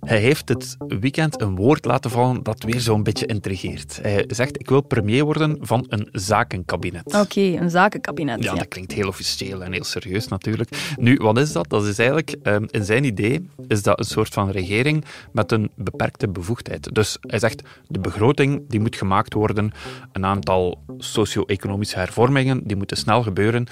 hij 0.00 0.18
heeft 0.18 0.46
dit 0.46 0.76
weekend 1.00 1.40
een 1.40 1.56
woord 1.56 1.84
laten 1.84 2.10
vallen 2.10 2.42
dat 2.42 2.62
weer 2.62 2.80
zo'n 2.80 3.02
beetje 3.02 3.26
intrigeert. 3.26 3.98
Hij 4.02 4.24
zegt, 4.28 4.60
ik 4.60 4.68
wil 4.68 4.80
premier 4.80 5.24
worden 5.24 5.56
van 5.60 5.84
een 5.88 6.08
zakenkabinet. 6.12 7.14
Oké, 7.14 7.40
een 7.40 7.70
zakenkabinet. 7.70 8.44
Ja, 8.44 8.52
Ja, 8.52 8.58
dat 8.58 8.68
klinkt 8.68 8.92
heel 8.92 9.08
officieel 9.08 9.62
en 9.62 9.72
heel 9.72 9.84
serieus 9.84 10.28
natuurlijk. 10.28 10.94
Nu, 10.96 11.16
wat 11.16 11.38
is 11.38 11.52
dat? 11.52 11.68
Dat 11.68 11.84
is 11.86 11.98
eigenlijk, 11.98 12.36
ehm, 12.42 12.66
in 12.70 12.84
zijn 12.84 13.04
idee, 13.04 13.48
is 13.68 13.82
dat 13.82 13.98
een 13.98 14.04
soort 14.04 14.32
van 14.34 14.50
regering 14.50 15.04
met 15.32 15.52
een 15.52 15.70
beperkte 15.74 16.28
bevoegdheid. 16.28 16.94
Dus 16.94 17.18
hij 17.20 17.38
zegt, 17.38 17.62
de 17.88 17.98
begroting 17.98 18.62
die 18.68 18.80
moet 18.80 18.96
gemaakt 18.96 19.34
worden, 19.34 19.72
een 20.12 20.24
aantal 20.24 20.78
socio-economische 20.98 21.98
hervormingen, 21.98 22.53
die 22.64 22.76
moeten 22.76 22.96
snel 22.96 23.22
gebeuren. 23.22 23.66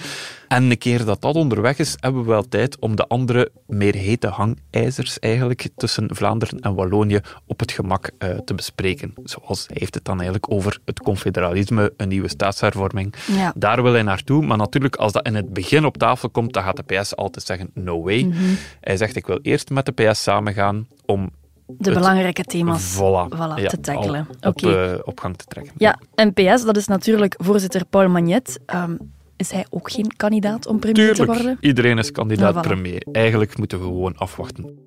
En 0.48 0.70
een 0.70 0.78
keer 0.78 1.04
dat 1.04 1.20
dat 1.20 1.34
onderweg 1.34 1.78
is, 1.78 1.96
hebben 2.00 2.22
we 2.22 2.28
wel 2.28 2.48
tijd 2.48 2.78
om 2.78 2.96
de 2.96 3.06
andere, 3.06 3.50
meer 3.66 3.94
hete 3.94 4.26
hangijzers 4.26 5.18
eigenlijk 5.18 5.68
tussen 5.76 6.16
Vlaanderen 6.16 6.60
en 6.60 6.74
Wallonië 6.74 7.20
op 7.46 7.60
het 7.60 7.72
gemak 7.72 8.10
eh, 8.18 8.30
te 8.30 8.54
bespreken. 8.54 9.14
Zoals 9.24 9.66
hij 9.66 9.76
heeft 9.78 9.94
het 9.94 10.04
dan 10.04 10.14
eigenlijk 10.14 10.52
over 10.52 10.78
het 10.84 11.00
confederalisme, 11.00 11.92
een 11.96 12.08
nieuwe 12.08 12.28
staatshervorming. 12.28 13.14
Ja. 13.26 13.52
Daar 13.56 13.82
wil 13.82 13.92
hij 13.92 14.02
naartoe, 14.02 14.44
maar 14.46 14.56
natuurlijk 14.56 14.96
als 14.96 15.12
dat 15.12 15.26
in 15.26 15.34
het 15.34 15.52
begin 15.52 15.84
op 15.84 15.96
tafel 15.96 16.30
komt, 16.30 16.52
dan 16.52 16.62
gaat 16.62 16.76
de 16.76 17.00
PS 17.00 17.16
altijd 17.16 17.46
zeggen 17.46 17.70
no 17.74 18.02
way. 18.02 18.22
Mhm. 18.22 18.36
Hij 18.80 18.96
zegt 18.96 19.16
ik 19.16 19.26
wil 19.26 19.38
eerst 19.42 19.70
met 19.70 19.86
de 19.86 19.92
PS 19.92 20.22
samengaan 20.22 20.86
om 21.06 21.30
De 21.66 21.90
het- 21.90 21.98
belangrijke 21.98 22.42
thema's 22.44 22.94
voilà, 22.96 23.28
voilà, 23.36 23.60
ja, 23.62 23.68
te 23.68 23.80
tackelen. 23.80 24.26
al 24.40 24.50
Oké. 24.50 24.66
op, 24.68 24.74
eh, 24.74 24.98
op 25.04 25.20
gang 25.20 25.36
te 25.36 25.44
trekken. 25.44 25.72
Ja, 25.76 25.98
en 26.14 26.32
PS, 26.32 26.64
dat 26.64 26.76
is 26.76 26.86
natuurlijk 26.86 27.34
voorzitter 27.38 27.84
Paul 27.84 28.08
Magnet. 28.08 28.58
Ehm, 28.66 28.96
is 29.36 29.50
hij 29.50 29.66
ook 29.70 29.90
geen 29.90 30.16
kandidaat 30.16 30.66
om 30.66 30.78
premier 30.78 31.14
te 31.14 31.24
worden? 31.26 31.56
iedereen 31.60 31.98
is 31.98 32.10
kandidaat 32.12 32.54
voilà. 32.54 32.60
premier. 32.60 33.06
Eigenlijk 33.12 33.58
moeten 33.58 33.78
we 33.78 33.84
gewoon 33.84 34.16
afwachten. 34.16 34.78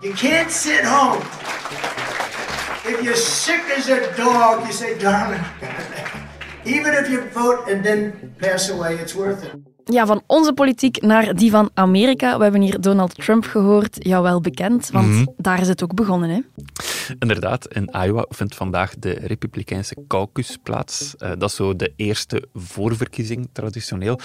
You 0.00 0.14
can't 0.14 0.50
sit 0.52 0.84
home. 0.84 1.18
If 2.88 3.00
you're 3.02 3.16
sick 3.16 3.74
as 3.78 3.90
a 3.90 3.98
dog, 4.16 4.58
you 4.60 4.72
say, 4.72 4.98
darling, 4.98 5.40
even 6.74 6.92
if 6.98 7.08
you 7.08 7.22
vote 7.32 7.72
and 7.74 7.82
then 7.84 8.12
pass 8.38 8.70
away, 8.70 8.94
it's 8.94 9.14
worth 9.14 9.42
it. 9.42 9.54
Ja, 9.88 10.06
van 10.06 10.22
onze 10.26 10.52
politiek 10.52 11.00
naar 11.02 11.34
die 11.36 11.50
van 11.50 11.70
Amerika. 11.74 12.36
We 12.36 12.42
hebben 12.42 12.60
hier 12.60 12.80
Donald 12.80 13.14
Trump 13.14 13.44
gehoord, 13.44 13.96
jou 13.98 14.22
wel 14.22 14.40
bekend, 14.40 14.90
want 14.92 15.06
Mhm. 15.06 15.24
daar 15.36 15.60
is 15.60 15.68
het 15.68 15.82
ook 15.82 15.94
begonnen. 15.94 16.28
Hè? 16.30 16.40
Inderdaad, 17.18 17.66
in 17.74 17.90
Iowa 18.04 18.24
vindt 18.28 18.54
vandaag 18.54 18.94
de 18.98 19.10
Republikeinse 19.10 19.96
caucus 20.08 20.58
plaats. 20.62 21.14
Eh, 21.18 21.30
dat 21.38 21.48
is 21.50 21.54
zo 21.56 21.76
de 21.76 21.92
eerste 21.96 22.42
voorverkiezing, 22.54 23.48
traditioneel. 23.52 24.18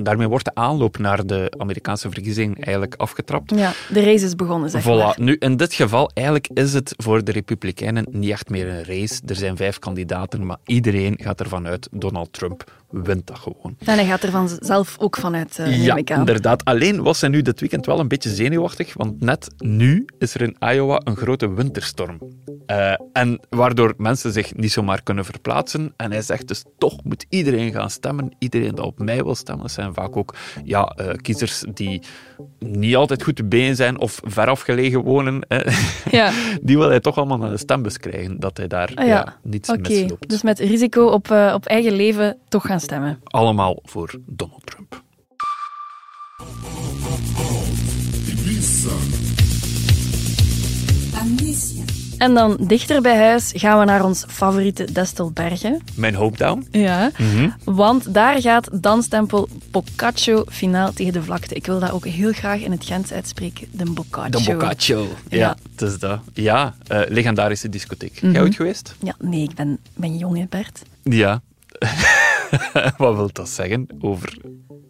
Daarmee 0.00 0.28
wordt 0.28 0.44
de 0.44 0.54
aanloop 0.54 0.98
naar 0.98 1.26
de 1.26 1.52
Amerikaanse 1.58 2.10
verkiezing 2.10 2.64
eigenlijk 2.64 2.94
afgetrapt. 3.00 3.50
Ja, 3.54 3.72
de 3.92 4.00
race 4.04 4.24
is 4.24 4.34
begonnen, 4.34 4.70
zeg 4.70 4.82
Voilà. 4.82 4.86
maar. 4.86 5.16
Nu, 5.20 5.36
in 5.38 5.56
dit 5.56 5.74
geval, 5.74 6.10
eigenlijk 6.14 6.48
is 6.54 6.72
het 6.72 6.94
voor 6.96 7.24
de 7.24 7.32
Republikeinen 7.32 8.06
niet 8.10 8.30
echt 8.30 8.48
meer 8.50 8.68
een 8.68 8.84
race. 8.84 9.20
Er 9.26 9.36
zijn 9.36 9.56
vijf 9.56 9.78
kandidaten, 9.78 10.46
maar 10.46 10.56
iedereen 10.64 11.18
gaat 11.22 11.40
ervan 11.40 11.66
uit, 11.66 11.88
Donald 11.92 12.32
Trump 12.32 12.72
wint 12.90 13.26
dat 13.26 13.38
gewoon. 13.38 13.76
En 13.78 13.94
hij 13.94 14.06
gaat 14.06 14.22
er 14.22 14.30
vanzelf 14.30 14.96
ook 14.98 15.16
vanuit, 15.16 15.58
uh, 15.60 15.84
Ja, 15.84 15.96
ik 15.96 16.10
aan. 16.10 16.18
inderdaad. 16.18 16.64
Alleen 16.64 17.02
was 17.02 17.20
hij 17.20 17.30
nu 17.30 17.42
dit 17.42 17.60
weekend 17.60 17.86
wel 17.86 18.00
een 18.00 18.08
beetje 18.08 18.30
zenuwachtig, 18.34 18.94
want 18.94 19.20
net 19.20 19.48
nu 19.58 20.04
is 20.18 20.34
er 20.34 20.42
in 20.42 20.56
Iowa 20.72 21.00
een 21.04 21.16
grote 21.16 21.54
winterstorm. 21.54 22.18
Eh, 22.66 22.92
en 23.12 23.40
waardoor 23.50 23.94
mensen 23.96 24.32
zich 24.32 24.54
niet 24.54 24.72
zomaar 24.72 25.02
kunnen 25.02 25.24
verplaatsen. 25.24 25.92
En 25.96 26.12
hij 26.12 26.22
zegt 26.22 26.48
dus, 26.48 26.64
toch 26.78 27.04
moet 27.04 27.26
iedereen 27.28 27.72
gaan 27.72 27.90
stemmen. 27.90 28.30
Iedereen 28.38 28.74
dat 28.74 28.84
op 28.84 28.98
mij 28.98 29.22
wil 29.24 29.34
stemmen. 29.34 29.62
Dat 29.62 29.72
zijn 29.74 29.94
vaak 29.94 30.16
ook 30.16 30.34
ja, 30.64 30.84
eh, 30.84 31.14
kiezers 31.16 31.64
die 31.74 32.02
niet 32.58 32.96
altijd 32.96 33.22
goed 33.22 33.36
te 33.36 33.44
been 33.44 33.76
zijn 33.76 33.98
of 34.00 34.20
ver 34.24 34.48
afgelegen 34.48 35.00
wonen. 35.02 35.44
hè. 35.48 35.60
Ja. 36.10 36.32
Die 36.62 36.78
wil 36.78 36.88
hij 36.88 37.00
toch 37.00 37.16
allemaal 37.16 37.38
naar 37.38 37.50
de 37.50 37.56
stembus 37.56 37.98
krijgen, 37.98 38.40
dat 38.40 38.56
hij 38.56 38.66
daar 38.66 38.92
Ah, 38.94 39.06
ja. 39.06 39.12
ja. 39.14 39.36
niets 39.42 39.70
Oké, 39.70 39.80
misloopt. 39.88 40.28
dus 40.28 40.42
met 40.42 40.58
risico 40.58 41.06
op, 41.06 41.30
eh, 41.30 41.52
op 41.54 41.66
eigen 41.66 41.92
leven 41.92 42.38
toch 42.48 42.66
gaan 42.66 42.80
stemmen. 42.80 43.20
Allemaal 43.24 43.78
voor 43.82 44.14
Donald 44.26 44.66
Trump. 44.66 45.02
En 52.18 52.34
dan 52.34 52.56
dichter 52.60 53.02
bij 53.02 53.16
huis 53.18 53.52
gaan 53.56 53.78
we 53.78 53.84
naar 53.84 54.04
ons 54.04 54.24
favoriete 54.28 54.92
Destelbergen. 54.92 55.80
Mijn 55.94 56.14
hometown. 56.14 56.66
Ja, 56.70 57.10
Mhm. 57.18 57.48
want 57.64 58.14
daar 58.14 58.40
gaat 58.40 58.68
danstempel 58.82 59.48
Boccaccio 59.70 60.44
finaal 60.48 60.92
tegen 60.92 61.12
de 61.12 61.22
vlakte. 61.22 61.54
Ik 61.54 61.66
wil 61.66 61.80
dat 61.80 61.90
ook 61.90 62.06
heel 62.06 62.32
graag 62.32 62.60
in 62.60 62.70
het 62.70 62.84
Gens 62.84 63.12
uitspreken, 63.12 63.66
de 63.70 63.90
Boccaccio. 63.90 64.44
De 64.44 64.58
Boccaccio. 64.58 65.06
Ja, 65.28 65.38
Ja. 65.38 65.56
het 65.72 65.82
is 65.82 65.98
dat. 65.98 66.20
Ja, 66.32 66.74
eh, 66.86 67.00
legendarische 67.08 67.68
discotheek. 67.68 68.22
Mhm. 68.22 68.32
Jij 68.32 68.40
ooit 68.42 68.54
geweest? 68.54 68.94
Ja, 69.02 69.14
nee, 69.18 69.42
ik 69.42 69.54
ben, 69.54 69.78
ben 69.94 70.16
jong, 70.16 70.36
hè, 70.36 70.44
Bert. 70.48 70.82
Ja. 71.02 71.40
Wat 72.96 73.14
wil 73.16 73.30
dat 73.32 73.48
zeggen 73.48 73.86
over 74.00 74.38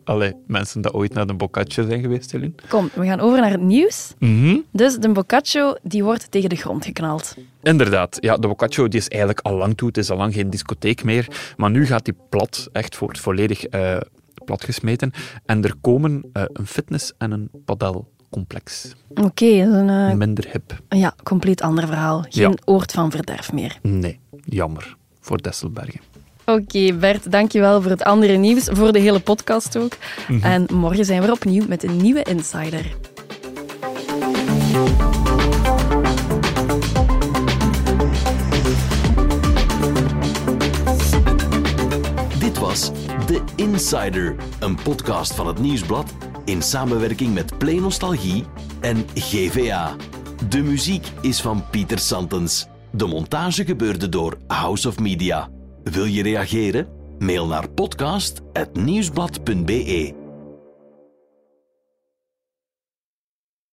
alle 0.08 0.36
mensen 0.46 0.82
die 0.82 0.92
ooit 0.92 1.14
naar 1.14 1.26
de 1.26 1.34
Boccaccio 1.34 1.86
zijn 1.86 2.00
geweest, 2.00 2.30
Celine? 2.30 2.52
Kom, 2.68 2.90
we 2.94 3.06
gaan 3.06 3.20
over 3.20 3.40
naar 3.40 3.50
het 3.50 3.60
nieuws. 3.60 4.14
Mhm. 4.18 4.56
Dus 4.72 4.96
de 4.96 5.08
Boccaccio 5.12 5.74
die 5.82 6.04
wordt 6.04 6.30
tegen 6.30 6.48
de 6.48 6.56
grond 6.56 6.84
geknald. 6.84 7.34
Inderdaad, 7.62 8.16
ja, 8.20 8.36
de 8.36 8.48
Boccaccio 8.48 8.88
die 8.88 9.00
is 9.00 9.08
eigenlijk 9.08 9.40
al 9.46 9.54
lang 9.56 9.76
toe. 9.76 9.88
Het 9.88 9.96
is 9.96 10.10
al 10.10 10.16
lang 10.16 10.34
geen 10.34 10.50
discotheek 10.50 11.04
meer. 11.04 11.26
Maar 11.56 11.70
nu 11.70 11.86
gaat 11.86 12.04
die 12.04 12.14
plat, 12.28 12.68
echt 12.72 12.98
wordt 12.98 13.20
volledig 13.20 13.64
eh 13.64 13.96
platgesmeten. 14.44 15.12
En 15.46 15.64
er 15.64 15.74
komen 15.80 16.22
eh, 16.32 16.42
een 16.52 16.66
fitness- 16.66 17.12
en 17.18 17.30
een 17.30 17.50
padelcomplex. 17.64 18.94
Oké, 19.14 19.44
een 19.46 19.88
eh, 19.88 20.14
Minder 20.16 20.48
hip. 20.52 20.80
ja, 20.88 21.14
compleet 21.22 21.62
ander 21.62 21.86
verhaal. 21.86 22.24
Geen 22.28 22.50
Ja. 22.50 22.54
oord 22.64 22.92
van 22.92 23.10
verderf 23.10 23.52
meer. 23.52 23.78
Nee, 23.82 24.18
jammer. 24.44 24.96
Voor 25.20 25.42
Desselbergen. 25.42 26.00
Oké, 26.48 26.94
Bert, 26.94 27.30
dankjewel 27.30 27.82
voor 27.82 27.90
het 27.90 28.02
andere 28.02 28.36
nieuws, 28.36 28.68
voor 28.72 28.92
de 28.92 28.98
hele 28.98 29.20
podcast 29.20 29.78
ook. 29.78 29.92
Mhm. 30.28 30.44
En 30.44 30.66
morgen 30.72 31.04
zijn 31.04 31.20
we 31.20 31.26
er 31.26 31.32
opnieuw 31.32 31.64
met 31.68 31.82
een 31.82 31.96
nieuwe 31.96 32.22
Insider. 32.22 32.96
Dit 42.38 42.58
was 42.58 42.90
The 43.26 43.40
Insider, 43.56 44.34
een 44.60 44.78
podcast 44.82 45.34
van 45.34 45.46
het 45.46 45.58
Nieuwsblad 45.58 46.14
in 46.44 46.62
samenwerking 46.62 47.34
met 47.34 47.58
Play 47.58 47.78
Nostalgie 47.78 48.44
en 48.80 49.06
GVA. 49.14 49.96
De 50.48 50.62
muziek 50.62 51.06
is 51.20 51.40
van 51.40 51.64
Pieter 51.70 51.98
Santens. 51.98 52.66
De 52.90 53.06
montage 53.06 53.64
gebeurde 53.64 54.08
door 54.08 54.38
House 54.46 54.88
of 54.88 54.98
Media. 54.98 55.48
Wil 55.90 56.04
je 56.04 56.22
reageren? 56.22 56.88
Mail 57.18 57.46
naar 57.46 57.70
podcast.nieuwsblad.be 57.70 60.17